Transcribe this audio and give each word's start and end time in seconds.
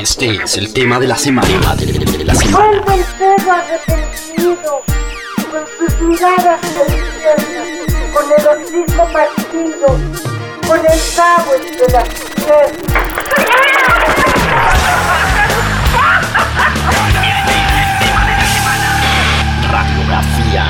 Este 0.00 0.36
es 0.44 0.56
el 0.56 0.72
tema 0.72 1.00
de 1.00 1.08
la 1.08 1.16
semana. 1.16 1.74
De 1.74 2.24
la 2.24 2.34
semana. 2.34 2.80
Vuelve 2.86 2.94
el 2.94 3.04
perro 3.18 3.52
arrepentido, 3.52 4.84
con 5.50 5.64
sus 5.76 6.00
miradas 6.02 6.60
perdidas, 6.60 7.42
con 8.12 8.24
el 8.32 8.46
hocico 8.46 9.12
partido, 9.12 9.88
con 10.68 10.78
el 10.78 11.00
cabo 11.16 11.52
entre 11.56 11.92
las. 11.92 12.08
Radiografía. 19.72 20.64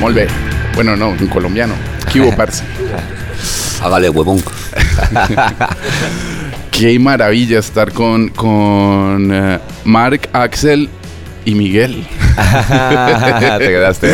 Molt 0.00 0.16
bé. 0.16 0.26
Bueno, 0.74 0.96
no, 0.96 1.10
en 1.10 1.28
colombiano. 1.28 1.74
¿Qué 2.12 2.20
hubo, 2.20 2.32
parce? 2.36 2.64
Hágale, 3.80 4.10
huevón. 4.10 4.42
Qué 6.78 6.98
maravilla 6.98 7.58
estar 7.58 7.90
con, 7.90 8.28
con 8.28 9.30
eh, 9.32 9.58
Mark, 9.86 10.28
Axel 10.34 10.90
y 11.46 11.54
Miguel. 11.54 12.06
Te 13.58 13.66
quedaste. 13.68 14.12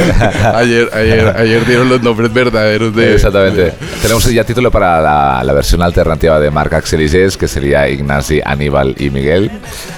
ayer, 0.54 0.88
ayer, 0.94 1.34
ayer 1.36 1.66
dieron 1.66 1.88
los 1.88 2.02
nombres 2.02 2.32
verdaderos 2.32 2.94
de... 2.94 3.14
Exactamente. 3.14 3.72
Tenemos 4.00 4.24
ya 4.32 4.44
título 4.44 4.70
para 4.70 5.00
la, 5.00 5.42
la 5.44 5.52
versión 5.52 5.82
alternativa 5.82 6.38
de 6.40 6.50
Marc 6.50 6.72
Axel 6.74 7.00
y 7.02 7.08
Jess, 7.08 7.36
que 7.36 7.48
sería 7.48 7.88
Ignasi, 7.88 8.40
Aníbal 8.44 8.94
y 8.98 9.10
Miguel. 9.10 9.50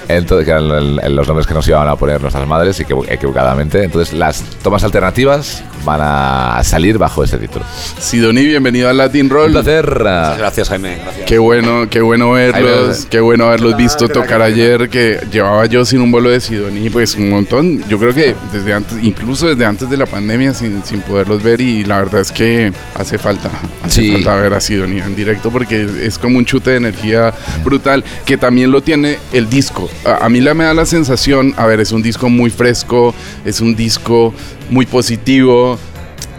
Entonces, 0.07 0.45
que 0.45 0.51
eran 0.51 1.15
los 1.15 1.27
nombres 1.27 1.47
que 1.47 1.53
nos 1.53 1.67
iban 1.67 1.87
a 1.87 1.95
poner 1.95 2.21
nuestras 2.21 2.47
madres 2.47 2.79
equivo- 2.79 3.05
equivocadamente. 3.07 3.83
Entonces, 3.83 4.13
las 4.13 4.41
tomas 4.63 4.83
alternativas 4.83 5.63
van 5.83 5.99
a 6.03 6.61
salir 6.63 6.97
bajo 6.97 7.23
ese 7.23 7.37
título. 7.37 7.63
Sidoni, 7.99 8.45
bienvenido 8.45 8.89
al 8.89 8.97
Latin 8.97 9.29
Roll. 9.29 9.47
Un 9.47 9.63
placer. 9.63 9.85
Gracias, 9.85 10.69
Jaime. 10.69 10.97
Gracias. 11.03 11.25
Qué 11.27 11.37
bueno, 11.37 11.87
qué 11.89 12.01
bueno 12.01 12.31
verlos, 12.31 13.07
qué 13.09 13.19
bueno 13.19 13.45
haberlos 13.45 13.77
visto 13.77 14.07
tocar 14.09 14.41
ayer, 14.41 14.89
que 14.89 15.19
llevaba 15.31 15.65
yo 15.67 15.85
sin 15.85 16.01
un 16.01 16.11
bolo 16.11 16.29
de 16.29 16.39
Sidoní, 16.39 16.89
pues 16.89 17.15
un 17.15 17.29
montón, 17.29 17.83
yo 17.87 17.99
creo 17.99 18.13
que 18.15 18.35
desde 18.51 18.73
antes, 18.73 18.97
incluso 19.03 19.47
desde 19.47 19.65
antes 19.65 19.89
de 19.89 19.97
la 19.97 20.05
pandemia, 20.07 20.53
sin, 20.53 20.83
sin 20.83 21.01
poderlos 21.01 21.43
ver 21.43 21.61
y 21.61 21.83
la 21.83 21.97
verdad 21.99 22.21
es 22.21 22.31
que 22.31 22.73
hace 22.95 23.17
falta, 23.19 23.51
hace 23.83 24.01
Sí. 24.01 24.11
falta 24.13 24.35
ver 24.35 24.53
a 24.53 24.59
Sidoní 24.59 24.99
en 24.99 25.15
directo 25.15 25.51
porque 25.51 25.87
es 26.01 26.17
como 26.17 26.37
un 26.39 26.45
chute 26.45 26.71
de 26.71 26.77
energía 26.77 27.33
brutal, 27.63 28.03
que 28.25 28.37
también 28.37 28.71
lo 28.71 28.81
tiene 28.81 29.19
el 29.33 29.49
disco. 29.49 29.89
A, 30.05 30.25
a 30.25 30.29
mí 30.29 30.41
la 30.41 30.53
me 30.55 30.63
da 30.63 30.73
la 30.73 30.85
sensación, 30.85 31.53
a 31.57 31.65
ver, 31.67 31.79
es 31.79 31.91
un 31.91 32.01
disco 32.01 32.29
muy 32.29 32.49
fresco, 32.49 33.13
es 33.45 33.61
un 33.61 33.75
disco 33.75 34.33
muy 34.69 34.85
positivo, 34.87 35.77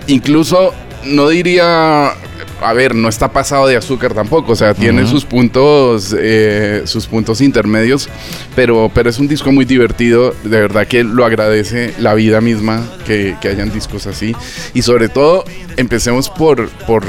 incluso 0.09 0.73
no 1.05 1.29
diría 1.29 2.13
a 2.63 2.73
ver 2.73 2.95
no 2.95 3.09
está 3.09 3.31
pasado 3.31 3.67
de 3.67 3.77
azúcar 3.77 4.15
tampoco 4.15 4.53
o 4.53 4.57
sea 4.57 4.73
tiene 4.75 5.07
sus 5.07 5.25
puntos 5.25 6.15
eh, 6.19 6.83
sus 6.87 7.07
puntos 7.07 7.41
intermedios 7.41 8.09
pero 8.55 8.91
pero 8.95 9.11
es 9.11 9.19
un 9.19 9.29
disco 9.29 9.53
muy 9.53 9.65
divertido 9.65 10.35
de 10.43 10.61
verdad 10.61 10.87
que 10.87 11.05
lo 11.05 11.25
agradece 11.27 11.93
la 11.99 12.15
vida 12.15 12.41
misma 12.41 12.83
que, 13.07 13.37
que 13.41 13.49
hayan 13.49 13.71
discos 13.73 14.07
así 14.07 14.35
y 14.73 14.83
sobre 14.83 15.09
todo 15.09 15.45
empecemos 15.77 16.31
por 16.31 16.69
por 16.87 17.05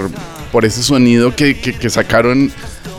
por 0.51 0.63
ese 0.65 0.81
sonido 0.83 1.35
que, 1.35 1.59
que- 1.59 1.73
que 1.73 1.89
sacaron 1.89 2.51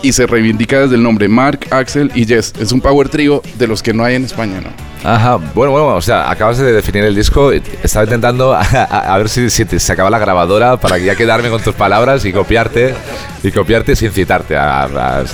y 0.03 0.13
se 0.13 0.27
reivindica 0.27 0.81
desde 0.81 0.97
el 0.97 1.03
nombre 1.03 1.29
Mark, 1.29 1.67
Axel 1.71 2.11
y 2.15 2.25
Jess. 2.27 2.53
Es 2.59 2.73
un 2.73 2.81
power 2.81 3.09
trio 3.09 3.43
de 3.59 3.67
los 3.67 3.83
que 3.83 3.93
no 3.93 4.05
hay 4.05 4.15
en 4.15 4.25
España, 4.25 4.61
¿no? 4.61 4.71
Ajá, 5.09 5.37
bueno, 5.37 5.73
bueno, 5.73 5.95
o 5.95 6.03
sea, 6.03 6.31
acabas 6.31 6.59
de 6.59 6.73
definir 6.73 7.05
el 7.05 7.15
disco. 7.15 7.53
Estaba 7.53 8.05
intentando 8.05 8.55
a, 8.57 9.19
ver 9.19 9.29
si, 9.29 9.65
te 9.65 9.79
sacaba 9.79 10.11
la 10.11 10.19
grabadora 10.19 10.77
para 10.77 10.99
ya 10.99 11.15
quedarme 11.15 11.51
con 11.51 11.63
tus 11.63 11.75
palabras 11.75 12.25
y 12.25 12.33
copiarte 12.33 12.95
y 13.43 13.53
copiarte 13.53 13.95
sin 13.97 14.11
citarte, 14.11 14.57
a, 14.57 15.25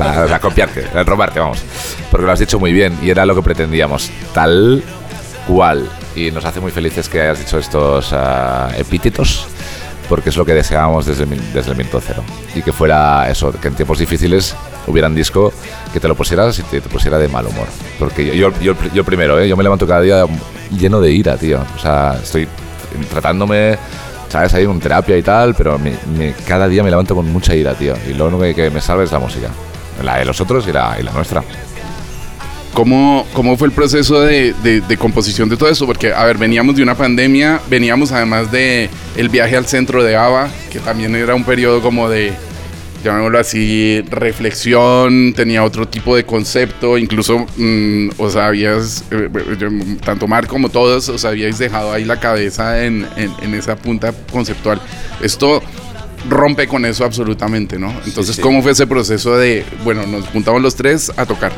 copiarte, 0.40 0.86
a 0.94 1.02
robarte, 1.02 1.40
vamos. 1.40 1.62
Porque 2.10 2.26
lo 2.26 2.32
has 2.32 2.40
dicho 2.40 2.58
muy 2.58 2.72
bien 2.72 2.96
y 3.02 3.10
era 3.10 3.24
lo 3.26 3.34
que 3.34 3.42
pretendíamos, 3.42 4.10
tal 4.32 4.82
cual. 5.46 5.88
Y 6.14 6.30
nos 6.30 6.44
hace 6.44 6.60
muy 6.60 6.70
felices 6.70 7.08
que 7.08 7.20
hayas 7.20 7.40
dicho 7.40 7.58
estos 7.58 8.12
ah, 8.12 8.70
epítetos 8.76 9.48
porque 10.08 10.30
es 10.30 10.36
lo 10.36 10.44
que 10.44 10.54
deseábamos 10.54 11.06
desde 11.06 11.24
desde 11.26 11.70
el 11.70 11.76
minuto 11.76 12.00
cero. 12.04 12.22
Y 12.54 12.62
que 12.62 12.72
fuera 12.72 13.28
eso, 13.30 13.52
que 13.52 13.68
en 13.68 13.74
tiempos 13.74 13.98
difíciles 13.98 14.54
hubiera 14.86 15.08
un 15.08 15.14
disco 15.14 15.52
que 15.92 16.00
te 16.00 16.08
lo 16.08 16.14
pusieras 16.14 16.58
y 16.58 16.62
te, 16.62 16.80
pusiera 16.82 17.18
de 17.18 17.28
mal 17.28 17.46
humor. 17.46 17.66
Porque 17.98 18.26
yo, 18.26 18.50
yo, 18.50 18.60
yo, 18.60 18.74
yo 18.92 19.04
primero, 19.04 19.40
¿eh? 19.40 19.48
yo 19.48 19.56
me 19.56 19.62
levanto 19.62 19.86
cada 19.86 20.00
día 20.00 20.24
lleno 20.70 21.00
de 21.00 21.10
ira, 21.12 21.36
tío. 21.36 21.60
O 21.76 21.78
sea, 21.78 22.18
estoy 22.22 22.46
tratándome, 23.10 23.78
¿sabes? 24.28 24.52
Ahí 24.54 24.66
con 24.66 24.80
terapia 24.80 25.16
y 25.16 25.22
tal, 25.22 25.54
pero 25.54 25.78
me- 25.78 26.34
cada 26.46 26.68
día 26.68 26.82
me 26.82 26.90
levanto 26.90 27.14
con 27.14 27.30
mucha 27.32 27.54
ira, 27.54 27.74
tío. 27.74 27.94
Y 28.08 28.14
lo 28.14 28.26
único 28.26 28.42
que, 28.42 28.54
que 28.54 28.70
me 28.70 28.80
salva 28.80 29.04
es 29.04 29.12
la 29.12 29.18
música. 29.18 29.48
La 30.02 30.18
de 30.18 30.24
los 30.24 30.40
otros 30.40 30.66
y 30.66 30.72
la, 30.72 30.96
y 30.98 31.02
la 31.02 31.12
nuestra. 31.12 31.42
¿Cómo, 32.74 33.24
¿Cómo 33.32 33.56
fue 33.56 33.68
el 33.68 33.72
proceso 33.72 34.20
de, 34.20 34.52
de- 34.64 34.80
de 34.80 34.96
composición 34.96 35.48
de 35.48 35.56
todo 35.56 35.68
eso? 35.68 35.86
Porque, 35.86 36.12
a 36.12 36.24
ver, 36.24 36.38
veníamos 36.38 36.74
de 36.74 36.82
una 36.82 36.96
pandemia, 36.96 37.60
veníamos 37.70 38.10
además 38.10 38.50
de 38.50 38.90
el 39.16 39.28
viaje 39.28 39.56
al 39.56 39.66
centro 39.66 40.02
de 40.02 40.16
ABA, 40.16 40.48
que 40.72 40.80
también 40.80 41.14
era 41.14 41.36
un 41.36 41.44
periodo 41.44 41.80
como 41.80 42.08
de, 42.08 42.32
llamémoslo 43.04 43.38
así, 43.38 44.02
reflexión, 44.10 45.34
tenía 45.36 45.62
otro 45.62 45.86
tipo 45.86 46.16
de 46.16 46.24
concepto, 46.24 46.98
incluso, 46.98 47.46
mm, 47.56 48.08
os 48.18 48.34
habías, 48.34 49.04
eh, 49.12 49.28
eh, 49.32 49.96
tanto 50.04 50.26
Mar 50.26 50.48
como 50.48 50.68
todos, 50.68 51.08
os 51.08 51.24
habíais 51.24 51.58
dejado 51.58 51.92
ahí 51.92 52.04
la 52.04 52.18
cabeza 52.18 52.84
en, 52.84 53.06
en- 53.16 53.32
en 53.40 53.54
esa 53.54 53.76
punta 53.76 54.12
conceptual. 54.32 54.80
Esto 55.22 55.62
rompe 56.28 56.66
con 56.66 56.84
eso 56.86 57.04
absolutamente, 57.04 57.78
¿no? 57.78 57.94
Entonces, 58.04 58.34
sí. 58.34 58.42
¿cómo 58.42 58.62
fue 58.62 58.72
ese 58.72 58.86
proceso 58.88 59.36
de, 59.36 59.64
bueno, 59.84 60.04
nos 60.06 60.26
juntamos 60.26 60.60
los 60.60 60.74
tres 60.74 61.12
a 61.16 61.24
tocar? 61.24 61.52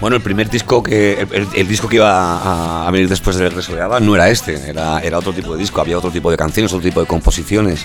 Bueno, 0.00 0.16
el 0.16 0.22
primer 0.22 0.48
disco 0.48 0.82
que. 0.82 1.26
El, 1.54 1.68
disco 1.68 1.88
que 1.88 1.96
iba 1.96 2.86
a, 2.86 2.90
venir 2.90 3.08
después 3.08 3.36
del 3.36 3.48
Regreso 3.48 3.74
de 3.74 3.82
Ava 3.82 3.98
no 3.98 4.14
era 4.14 4.30
este, 4.30 4.70
era, 4.70 5.18
otro 5.18 5.32
tipo 5.32 5.54
de 5.54 5.58
disco, 5.60 5.80
había 5.80 5.98
otro 5.98 6.10
tipo 6.10 6.30
de 6.30 6.36
canciones, 6.36 6.72
otro 6.72 6.84
tipo 6.84 7.00
de 7.00 7.06
composiciones. 7.06 7.84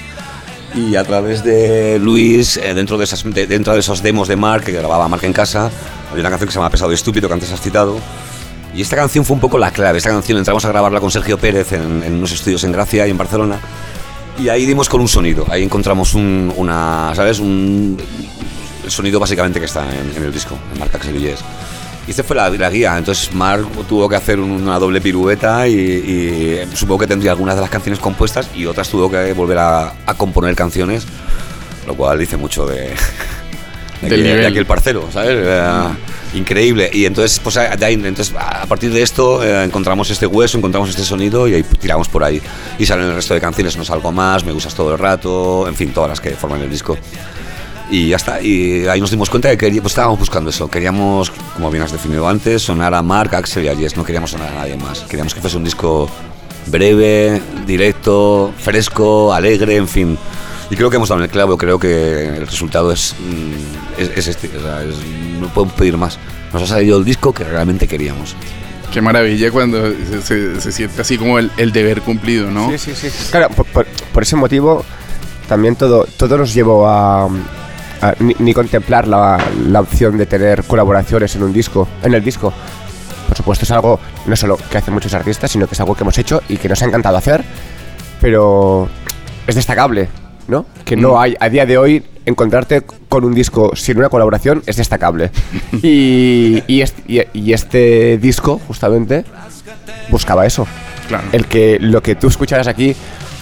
Y 0.76 0.96
a 0.96 1.04
través 1.04 1.44
de 1.44 2.00
Luis, 2.00 2.58
eh, 2.58 2.74
dentro, 2.74 2.98
de 2.98 3.04
esas, 3.04 3.24
de- 3.24 3.48
dentro 3.48 3.74
de 3.74 3.80
esos 3.80 4.02
demos 4.02 4.28
de 4.28 4.36
Mark, 4.36 4.64
que 4.64 4.72
grababa 4.72 5.08
Mark 5.08 5.24
en 5.24 5.34
casa, 5.34 5.70
había 6.12 6.22
una 6.22 6.30
canción 6.30 6.48
que 6.48 6.52
se 6.54 6.60
llama 6.60 6.70
Pesado 6.70 6.92
y 6.92 6.96
Estúpido, 6.96 7.28
que 7.28 7.34
antes 7.34 7.52
has 7.52 7.62
citado. 7.62 7.98
Y 8.76 8.82
esta 8.82 8.96
canción 8.96 9.24
fue 9.24 9.36
un 9.36 9.40
poco 9.40 9.58
la 9.58 9.72
clave. 9.72 10.00
Esta 10.00 10.10
canción 10.10 10.38
entramos 10.38 10.66
a 10.66 10.70
grabarla 10.70 11.00
con 11.00 11.12
Sergio 11.12 11.38
Pérez 11.38 11.74
en, 11.74 12.14
unos 12.14 12.32
estudios 12.32 12.64
en 12.64 12.72
Gracia 12.72 13.06
y 13.08 13.12
en 13.12 13.18
Barcelona. 13.18 13.60
Y 14.40 14.50
ahí 14.50 14.66
dimos 14.66 14.90
con 14.90 15.00
un 15.02 15.08
sonido. 15.08 15.46
Ahí 15.50 15.64
encontramos 15.64 16.16
un, 16.16 16.52
una, 16.58 17.12
¿sabes? 17.16 17.40
Un, 17.40 17.98
el 18.84 18.92
sonido 18.92 19.20
básicamente 19.20 19.60
que 19.60 19.66
está 19.68 19.84
en, 19.94 20.18
en 20.18 20.24
el 20.24 20.34
disco, 20.34 20.58
en 20.74 20.80
Mark 20.80 20.92
Axel 20.96 21.16
y 22.08 22.12
esta 22.12 22.24
fue 22.24 22.36
la, 22.36 22.50
la 22.50 22.70
guía. 22.70 22.98
Entonces 22.98 23.34
Mark 23.34 23.66
tuvo 23.88 24.08
que 24.10 24.16
hacer 24.16 24.40
una 24.40 24.78
doble 24.80 25.00
pirueta 25.02 25.68
y, 25.68 25.74
y 25.74 26.76
supongo 26.76 27.00
que 27.00 27.08
tendría 27.08 27.32
algunas 27.32 27.56
de 27.56 27.62
las 27.62 27.70
canciones 27.70 28.00
compuestas 28.00 28.50
y 28.56 28.66
otras 28.66 28.90
tuvo 28.90 29.10
que 29.10 29.34
volver 29.34 29.58
a, 29.60 29.94
a 30.06 30.14
componer 30.16 30.56
canciones, 30.56 31.06
lo 31.88 31.96
cual 31.96 32.20
dice 32.20 32.36
mucho 32.38 32.66
de, 32.66 32.90
de, 34.02 34.10
Del 34.10 34.22
aquel, 34.22 34.38
de 34.42 34.48
aquel 34.48 34.66
parcero, 34.66 35.08
¿sabes? 35.12 35.38
Increíble. 36.36 36.90
Y 36.92 37.06
entonces, 37.06 37.40
pues, 37.40 37.58
ahí- 37.58 37.94
entonces, 37.94 38.34
a 38.36 38.66
partir 38.66 38.92
de 38.92 39.04
esto 39.04 39.44
eh, 39.44 39.64
encontramos 39.66 40.10
este 40.10 40.26
hueso, 40.26 40.58
encontramos 40.58 40.90
este 40.90 41.04
sonido 41.04 41.48
y 41.48 41.54
ahí 41.54 41.64
tiramos 41.80 42.08
por 42.08 42.24
ahí. 42.24 42.42
Y 42.80 42.88
salen 42.88 43.06
el 43.06 43.14
resto 43.14 43.36
de 43.36 43.40
canciones, 43.40 43.78
no 43.78 43.86
salgo 43.86 44.12
más, 44.12 44.44
me 44.44 44.52
gustas 44.52 44.74
todo 44.74 44.94
el 44.94 44.98
rato, 44.98 45.68
en 45.68 45.76
fin, 45.76 45.94
todas 45.94 46.10
las 46.10 46.20
que 46.20 46.32
forman 46.32 46.62
el 46.62 46.72
disco. 46.72 46.98
Y 47.92 48.08
ya 48.10 48.16
está, 48.16 48.42
y 48.42 48.88
ahí 48.88 49.00
nos 49.00 49.12
dimos 49.12 49.30
cuenta 49.30 49.50
de 49.50 49.58
que 49.60 49.70
pues 49.74 49.92
estábamos 49.92 50.18
buscando 50.18 50.50
eso. 50.50 50.68
Queríamos, 50.72 51.32
como 51.56 51.70
bien 51.72 51.84
has 51.84 51.92
definido 51.92 52.28
antes, 52.28 52.62
sonar 52.62 52.94
a 52.94 53.02
Mark, 53.02 53.36
Axel 53.36 53.66
y 53.66 53.68
a 53.70 53.76
Jess. 53.76 53.96
No 53.98 54.04
queríamos 54.04 54.32
sonar 54.32 54.50
a 54.52 54.56
nadie 54.56 54.76
más. 54.78 55.00
Queríamos 55.02 55.34
que 55.34 55.42
fuese 55.42 55.58
un 55.58 55.64
disco 55.64 56.10
breve, 56.68 57.42
directo, 57.66 58.52
fresco, 58.58 59.34
alegre, 59.34 59.76
en 59.76 59.88
fin. 59.88 60.18
Y 60.70 60.76
creo 60.76 60.90
que 60.90 60.96
hemos 60.96 61.10
dado 61.10 61.20
en 61.22 61.26
el 61.26 61.30
clavo. 61.32 61.58
Creo 61.58 61.78
que 61.78 62.28
el 62.38 62.48
resultado 62.48 62.92
es, 62.92 63.16
mm, 63.20 64.02
es, 64.02 64.10
es 64.18 64.28
este. 64.28 64.50
o 64.58 64.62
sea, 64.62 64.84
es- 64.84 64.96
no 65.40 65.48
podemos 65.50 65.76
pedir 65.76 65.98
más. 65.98 66.18
Nos 66.54 66.64
ha 66.64 66.68
salido 66.68 66.98
el 66.98 67.06
disco 67.06 67.34
que 67.34 67.44
realmente 67.44 67.88
queríamos. 67.88 68.36
Qué 68.92 69.02
maravilla 69.02 69.52
cuando 69.52 69.92
se, 69.92 70.22
se- 70.22 70.62
se 70.62 70.72
siente 70.72 71.02
así 71.02 71.18
como 71.18 71.40
el, 71.40 71.52
el 71.58 71.72
deber 71.72 72.02
cumplido, 72.02 72.50
¿no? 72.52 72.70
Sí, 72.72 72.78
sí, 72.78 72.94
sí. 72.96 73.10
Claro, 73.32 73.50
por, 73.50 73.66
por- 73.66 73.88
por 73.88 74.24
ese 74.24 74.36
motivo 74.36 74.86
también 75.48 75.76
todo, 75.76 76.08
todo 76.18 76.38
nos 76.38 76.54
llevó 76.54 76.88
a 76.88 77.28
ni, 78.20 78.36
ni 78.40 78.54
contemplar 78.54 79.08
la, 79.08 79.38
la 79.68 79.80
opción 79.82 80.18
de 80.18 80.26
tener 80.26 80.64
colaboraciones 80.64 81.36
en 81.36 81.44
un 81.44 81.54
disco, 81.54 81.88
en 82.04 82.14
el 82.14 82.24
disco. 82.24 82.52
Por 83.28 83.38
supuesto 83.38 83.66
es 83.66 83.72
algo 83.72 84.00
no 84.26 84.36
solo 84.36 84.58
que 84.70 84.78
hacen 84.78 84.94
muchos 84.94 85.14
artistas, 85.14 85.50
sino 85.52 85.68
que 85.68 85.74
es 85.76 85.80
algo 85.80 85.96
que 85.96 86.04
hemos 86.04 86.18
hecho 86.18 86.42
y 86.50 86.58
que 86.58 86.68
nos 86.70 86.82
ha 86.82 86.86
encantado 86.86 87.18
hacer, 87.18 87.44
pero 88.22 88.90
es 89.48 89.56
destacable, 89.56 90.10
¿no? 90.48 90.66
Que 90.86 90.96
no 90.96 91.20
hay 91.20 91.36
a 91.40 91.50
día 91.50 91.66
de 91.66 91.78
hoy 91.78 92.04
encontrarte 92.26 92.84
con 93.10 93.26
un 93.26 93.34
disco 93.34 93.76
sin 93.76 93.98
una 93.98 94.10
colaboración 94.10 94.64
es 94.66 94.78
destacable. 94.78 95.32
y, 95.82 96.64
y 96.68 96.82
est- 96.82 97.00
y- 97.10 97.22
y 97.34 97.54
este 97.54 98.18
disco 98.18 98.60
justamente 98.68 99.26
buscaba 100.10 100.46
eso 100.46 100.68
Claro. 101.08 101.26
el 101.34 101.48
que 101.48 101.80
lo 101.82 102.02
que 102.02 102.16
tú 102.16 102.28
escucharas 102.28 102.68
aquí 102.68 102.96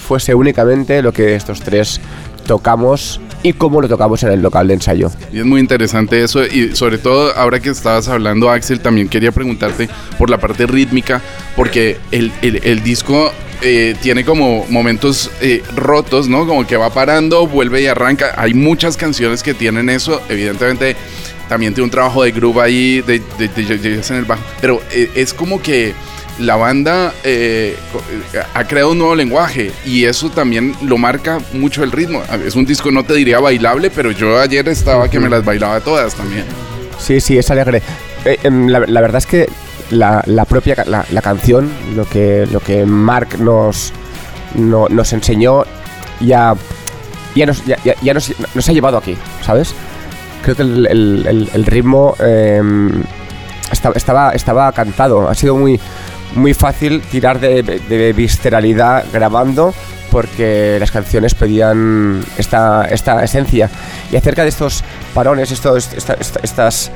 fuese 0.08 0.34
únicamente 0.34 1.00
lo 1.02 1.12
que 1.12 1.36
estos 1.36 1.60
tres 1.60 2.00
tocamos 2.46 3.20
y 3.42 3.52
cómo 3.54 3.80
lo 3.80 3.88
tocamos 3.88 4.22
en 4.22 4.30
el 4.32 4.42
local 4.42 4.68
de 4.68 4.74
ensayo. 4.74 5.10
Y 5.32 5.38
es 5.40 5.44
muy 5.44 5.60
interesante 5.60 6.22
eso 6.22 6.44
y 6.44 6.74
sobre 6.76 6.98
todo 6.98 7.34
ahora 7.36 7.60
que 7.60 7.70
estabas 7.70 8.08
hablando 8.08 8.50
Axel 8.50 8.80
también 8.80 9.08
quería 9.08 9.32
preguntarte 9.32 9.88
por 10.18 10.30
la 10.30 10.38
parte 10.38 10.66
rítmica 10.66 11.20
porque 11.56 11.98
el, 12.10 12.30
el- 12.42 12.60
el 12.64 12.82
disco 12.82 13.32
eh, 13.64 13.94
tiene 14.02 14.24
como 14.24 14.66
momentos 14.70 15.30
eh, 15.40 15.62
rotos, 15.76 16.26
¿no? 16.28 16.46
Como 16.46 16.66
que 16.66 16.76
va 16.76 16.90
parando, 16.90 17.46
vuelve 17.46 17.80
y 17.82 17.86
arranca. 17.86 18.34
Hay 18.36 18.54
muchas 18.54 18.96
canciones 18.96 19.42
que 19.42 19.54
tienen 19.54 19.88
eso, 19.88 20.20
evidentemente 20.28 20.96
también 21.48 21.72
tiene 21.74 21.84
un 21.84 21.90
trabajo 21.90 22.22
de 22.24 22.32
groove 22.32 22.60
ahí, 22.60 23.00
de, 23.02 23.20
de, 23.38 23.48
de- 23.48 23.78
de 23.78 23.94
en 24.08 24.14
el 24.16 24.24
bajo, 24.24 24.42
pero 24.60 24.80
eh, 24.92 25.10
es 25.14 25.32
como 25.34 25.60
que 25.62 25.92
la 26.38 26.56
banda 26.56 27.12
eh, 27.24 27.76
eh, 28.34 28.42
ha 28.54 28.64
creado 28.64 28.90
un 28.92 28.98
nuevo 28.98 29.14
lenguaje 29.14 29.70
y 29.84 30.04
eso 30.04 30.30
también 30.30 30.74
lo 30.82 30.98
marca 30.98 31.38
mucho 31.52 31.84
el 31.84 31.92
ritmo. 31.92 32.22
Es 32.44 32.54
un 32.56 32.64
disco, 32.64 32.90
no 32.90 33.04
te 33.04 33.14
diría 33.14 33.38
bailable, 33.40 33.90
pero 33.90 34.10
yo 34.10 34.38
ayer 34.40 34.66
estaba 34.68 35.08
que 35.08 35.20
me 35.20 35.28
las 35.28 35.44
bailaba 35.44 35.80
todas 35.80 36.14
también. 36.14 36.44
Sí, 36.98 37.20
sí, 37.20 37.36
es 37.38 37.50
alegre. 37.50 37.82
Eh, 38.24 38.38
em, 38.44 38.68
la, 38.68 38.80
la 38.80 39.00
verdad 39.00 39.18
es 39.18 39.26
que 39.26 39.48
la, 39.90 40.22
la 40.26 40.44
propia 40.44 40.76
la, 40.86 41.04
la 41.10 41.20
canción, 41.22 41.70
lo 41.96 42.04
que, 42.06 42.46
lo 42.50 42.60
que 42.60 42.86
Mark 42.86 43.38
nos, 43.38 43.92
no- 44.54 44.86
nos 44.88 45.12
enseñó, 45.12 45.64
ya, 46.20 46.54
ya, 47.34 47.46
nos, 47.46 47.64
ya, 47.66 47.76
ya- 47.84 48.14
nos, 48.14 48.32
nos 48.54 48.68
ha 48.68 48.72
llevado 48.72 48.96
aquí, 48.98 49.16
¿sabes? 49.44 49.74
Creo 50.42 50.56
que 50.56 50.62
el, 50.62 50.86
el- 50.86 51.26
el- 51.28 51.50
el 51.52 51.66
ritmo 51.66 52.14
em, 52.20 53.02
esta- 53.70 53.92
estaba, 53.94 54.30
estaba 54.32 54.70
cantado. 54.72 55.28
Ha 55.28 55.34
sido 55.34 55.56
muy, 55.56 55.78
muy 56.34 56.54
fácil 56.54 57.00
tirar 57.02 57.40
de, 57.40 57.62
de 57.62 58.12
visceralidad 58.12 59.04
grabando 59.12 59.74
porque 60.10 60.76
las 60.78 60.90
canciones 60.90 61.34
pedían 61.34 62.22
esta, 62.36 62.84
esta 62.86 63.22
esencia. 63.24 63.70
Y 64.10 64.16
acerca 64.16 64.42
de 64.42 64.48
estos 64.50 64.84
parones, 65.14 65.50
estos, 65.50 65.92
esta- 65.94 66.14
esta- 66.14 66.40
estas 66.42 66.90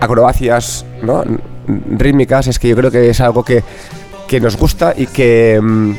acrobacias 0.00 0.84
¿no? 1.02 1.24
rítmicas, 1.66 2.46
es 2.46 2.58
que 2.58 2.68
yo 2.68 2.76
creo 2.76 2.90
que 2.90 3.10
es 3.10 3.20
algo 3.20 3.44
que, 3.44 3.64
que 4.28 4.40
nos 4.40 4.56
gusta 4.56 4.94
y 4.96 5.06
que, 5.06 5.58
mm, 5.60 5.92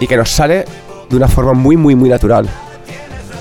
y 0.00 0.06
que 0.06 0.16
nos 0.16 0.30
sale 0.30 0.64
de 1.10 1.16
una 1.16 1.28
forma 1.28 1.54
muy, 1.54 1.76
muy, 1.76 1.94
muy 1.96 2.08
natural. 2.08 2.48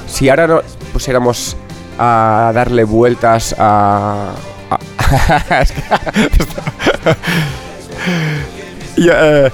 Si 0.08 0.30
ahora 0.30 0.48
no 0.48 0.62
pusiéramos 0.92 1.56
a 2.00 2.52
darle 2.54 2.84
vueltas 2.84 3.56
a... 3.60 4.32
a- 4.72 4.80
Eh, 8.98 9.50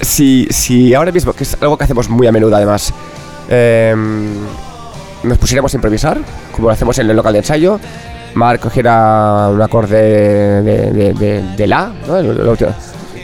si, 0.00 0.46
si 0.50 0.94
ahora 0.94 1.10
mismo, 1.12 1.32
que 1.32 1.44
es 1.44 1.56
algo 1.60 1.76
que 1.78 1.84
hacemos 1.84 2.08
muy 2.08 2.26
a 2.26 2.32
menudo 2.32 2.54
además, 2.56 2.92
em, 3.48 4.26
nos 5.22 5.38
pusiéramos 5.38 5.72
a 5.72 5.76
improvisar, 5.76 6.18
como 6.52 6.68
lo 6.68 6.74
hacemos 6.74 6.98
en 6.98 7.08
el 7.08 7.16
local 7.16 7.32
de 7.32 7.38
ensayo, 7.40 7.80
Mark 8.34 8.60
cogiera 8.60 9.48
un 9.50 9.62
acorde 9.62 10.62
de, 10.62 11.66
La, 11.66 11.92
¿no? 12.06 12.18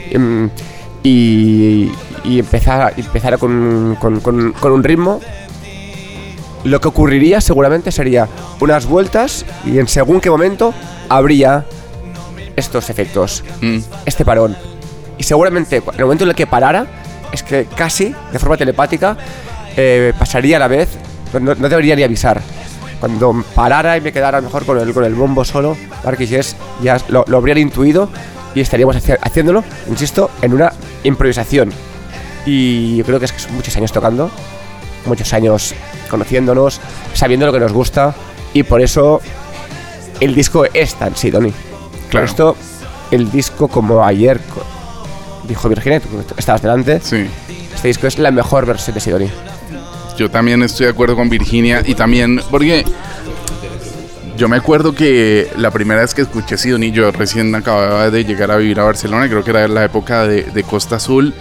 Em, 0.09 0.49
y, 1.03 1.91
y 2.23 2.39
empezara, 2.39 2.91
empezara 2.95 3.37
con- 3.37 3.97
con 3.99 4.71
un 4.71 4.83
ritmo, 4.83 5.19
lo 6.63 6.79
que 6.79 6.87
ocurriría 6.87 7.41
seguramente 7.41 7.91
sería 7.91 8.27
unas 8.59 8.85
vueltas 8.85 9.45
y 9.65 9.79
en 9.79 9.87
según 9.87 10.21
qué 10.21 10.29
momento 10.29 10.73
habría 11.09 11.65
estos 12.55 12.89
efectos 12.89 13.43
Mm. 13.61 13.79
este 14.05 14.25
parón. 14.25 14.55
Y 15.17 15.23
seguramente 15.23 15.77
en 15.77 15.83
el 15.97 16.03
momento 16.05 16.23
en 16.23 16.31
el 16.31 16.35
que 16.35 16.47
parara, 16.47 16.85
es 17.31 17.43
que 17.43 17.65
casi, 17.75 18.13
de 18.31 18.39
forma 18.39 18.57
telepática, 18.57 19.15
eh, 19.77 20.13
pasaría 20.17 20.57
a 20.57 20.59
la 20.59 20.67
vez, 20.67 20.89
no, 21.33 21.55
no 21.55 21.69
debería 21.69 21.95
ni 21.95 22.03
avisar. 22.03 22.41
Cuando 22.99 23.43
parara 23.55 23.97
y 23.97 24.01
me 24.01 24.11
quedara 24.11 24.37
a 24.37 24.41
lo 24.41 24.45
mejor 24.47 24.65
con 24.65 24.77
el, 24.79 24.93
con 24.93 25.03
el 25.03 25.15
bombo 25.15 25.43
solo, 25.45 25.75
Jess 26.17 26.55
ya 26.83 26.97
lo, 27.09 27.23
lo 27.27 27.37
habrían 27.37 27.57
intuido 27.57 28.09
y 28.53 28.61
estaríamos 28.61 28.95
haci- 28.95 29.17
haciéndolo, 29.21 29.63
insisto, 29.89 30.29
en 30.41 30.53
una 30.53 30.73
improvisación. 31.03 31.71
Y 32.45 32.97
yo 32.97 33.05
creo 33.05 33.19
que 33.19 33.25
es 33.25 33.31
que 33.31 33.39
son 33.39 33.55
muchos 33.55 33.75
años 33.77 33.91
tocando, 33.91 34.29
muchos 35.05 35.31
años 35.33 35.73
conociéndonos, 36.09 36.79
sabiendo 37.13 37.45
lo 37.45 37.53
que 37.53 37.59
nos 37.59 37.71
gusta 37.73 38.13
y 38.53 38.63
por 38.63 38.81
eso 38.81 39.21
el 40.19 40.35
disco 40.35 40.65
es 40.73 40.95
tan 40.95 41.15
Sidoni. 41.15 41.51
Por 41.51 41.70
Claro. 42.11 42.25
esto, 42.25 42.57
el 43.11 43.31
disco 43.31 43.67
como 43.67 44.03
ayer 44.05 44.39
dijo 45.47 45.67
Virginia, 45.69 45.99
tú 45.99 46.07
estabas 46.37 46.61
delante, 46.61 46.99
Sí. 47.01 47.25
este 47.73 47.87
disco 47.87 48.07
es 48.07 48.19
la 48.19 48.31
mejor 48.31 48.65
versión 48.65 48.93
de 48.93 48.99
Sidoni. 49.01 49.29
Yo 50.17 50.29
también 50.29 50.61
estoy 50.61 50.85
de 50.85 50.91
acuerdo 50.91 51.15
con 51.15 51.29
Virginia 51.29 51.81
y 51.85 51.95
también 51.95 52.41
porque 52.51 52.85
yo 54.37 54.47
me 54.49 54.57
acuerdo 54.57 54.93
que 54.93 55.49
la 55.57 55.71
primera 55.71 56.01
vez 56.01 56.13
que 56.13 56.21
escuché 56.23 56.57
Sidoní, 56.57 56.91
yo 56.91 57.11
recién 57.11 57.53
acababa 57.55 58.09
de 58.09 58.25
llegar 58.25 58.49
a 58.51 58.57
vivir 58.57 58.79
a 58.79 58.83
Barcelona, 58.83 59.27
creo 59.27 59.43
que 59.43 59.51
era 59.51 59.67
la 59.67 59.85
época 59.85 60.27
de, 60.27 60.43
de 60.43 60.63
Costa 60.63 60.95
Azul, 60.97 61.33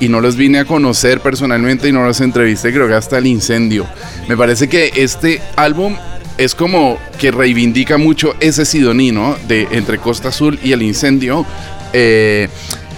y 0.00 0.08
no 0.08 0.20
los 0.20 0.36
vine 0.36 0.58
a 0.60 0.64
conocer 0.64 1.20
personalmente 1.20 1.88
y 1.88 1.92
no 1.92 2.04
los 2.04 2.20
entrevisté, 2.20 2.72
creo 2.72 2.88
que 2.88 2.94
hasta 2.94 3.18
el 3.18 3.26
incendio. 3.26 3.86
Me 4.28 4.36
parece 4.36 4.68
que 4.68 4.90
este 4.96 5.40
álbum 5.56 5.96
es 6.40 6.54
como 6.54 6.98
que 7.18 7.30
reivindica 7.30 7.98
mucho 7.98 8.34
ese 8.40 8.64
Sidoní, 8.64 9.12
¿no? 9.12 9.36
De 9.46 9.68
entre 9.72 9.98
Costa 9.98 10.28
Azul 10.28 10.58
y 10.62 10.72
el 10.72 10.82
incendio. 10.82 11.44
Eh, 11.92 12.48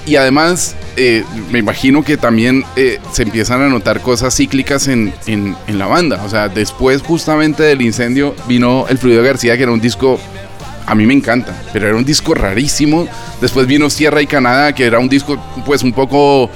y 0.07 0.17
además, 0.17 0.75
eh, 0.97 1.25
me 1.51 1.59
imagino 1.59 2.03
que 2.05 2.17
también 2.17 2.65
eh, 2.77 2.99
se 3.13 3.23
empiezan 3.25 3.61
a 3.63 3.69
notar 3.69 4.01
cosas 4.01 4.35
cíclicas 4.37 4.87
en, 4.89 5.13
en- 5.27 5.57
en 5.67 5.79
la 5.79 5.87
banda. 5.87 6.23
O 6.25 6.29
sea, 6.29 6.49
después 6.49 7.03
justamente 7.03 7.63
del 7.65 7.83
incendio 7.83 8.35
vino 8.49 8.87
El 8.89 8.99
Fluido 8.99 9.23
García, 9.23 9.57
que 9.57 9.63
era 9.65 9.73
un 9.73 9.81
disco, 9.81 10.19
a 10.87 10.95
mí 10.95 11.05
me 11.07 11.15
encanta, 11.15 11.53
pero 11.73 11.89
era 11.89 11.97
un 11.97 12.05
disco 12.05 12.35
rarísimo. 12.35 13.07
Después 13.41 13.67
vino 13.67 13.91
Sierra 13.91 14.23
y 14.23 14.27
Canadá, 14.27 14.73
que 14.73 14.85
era 14.85 14.99
un 15.01 15.09
disco 15.09 15.37
pues 15.67 15.83
un 15.83 15.93
poco... 15.93 16.49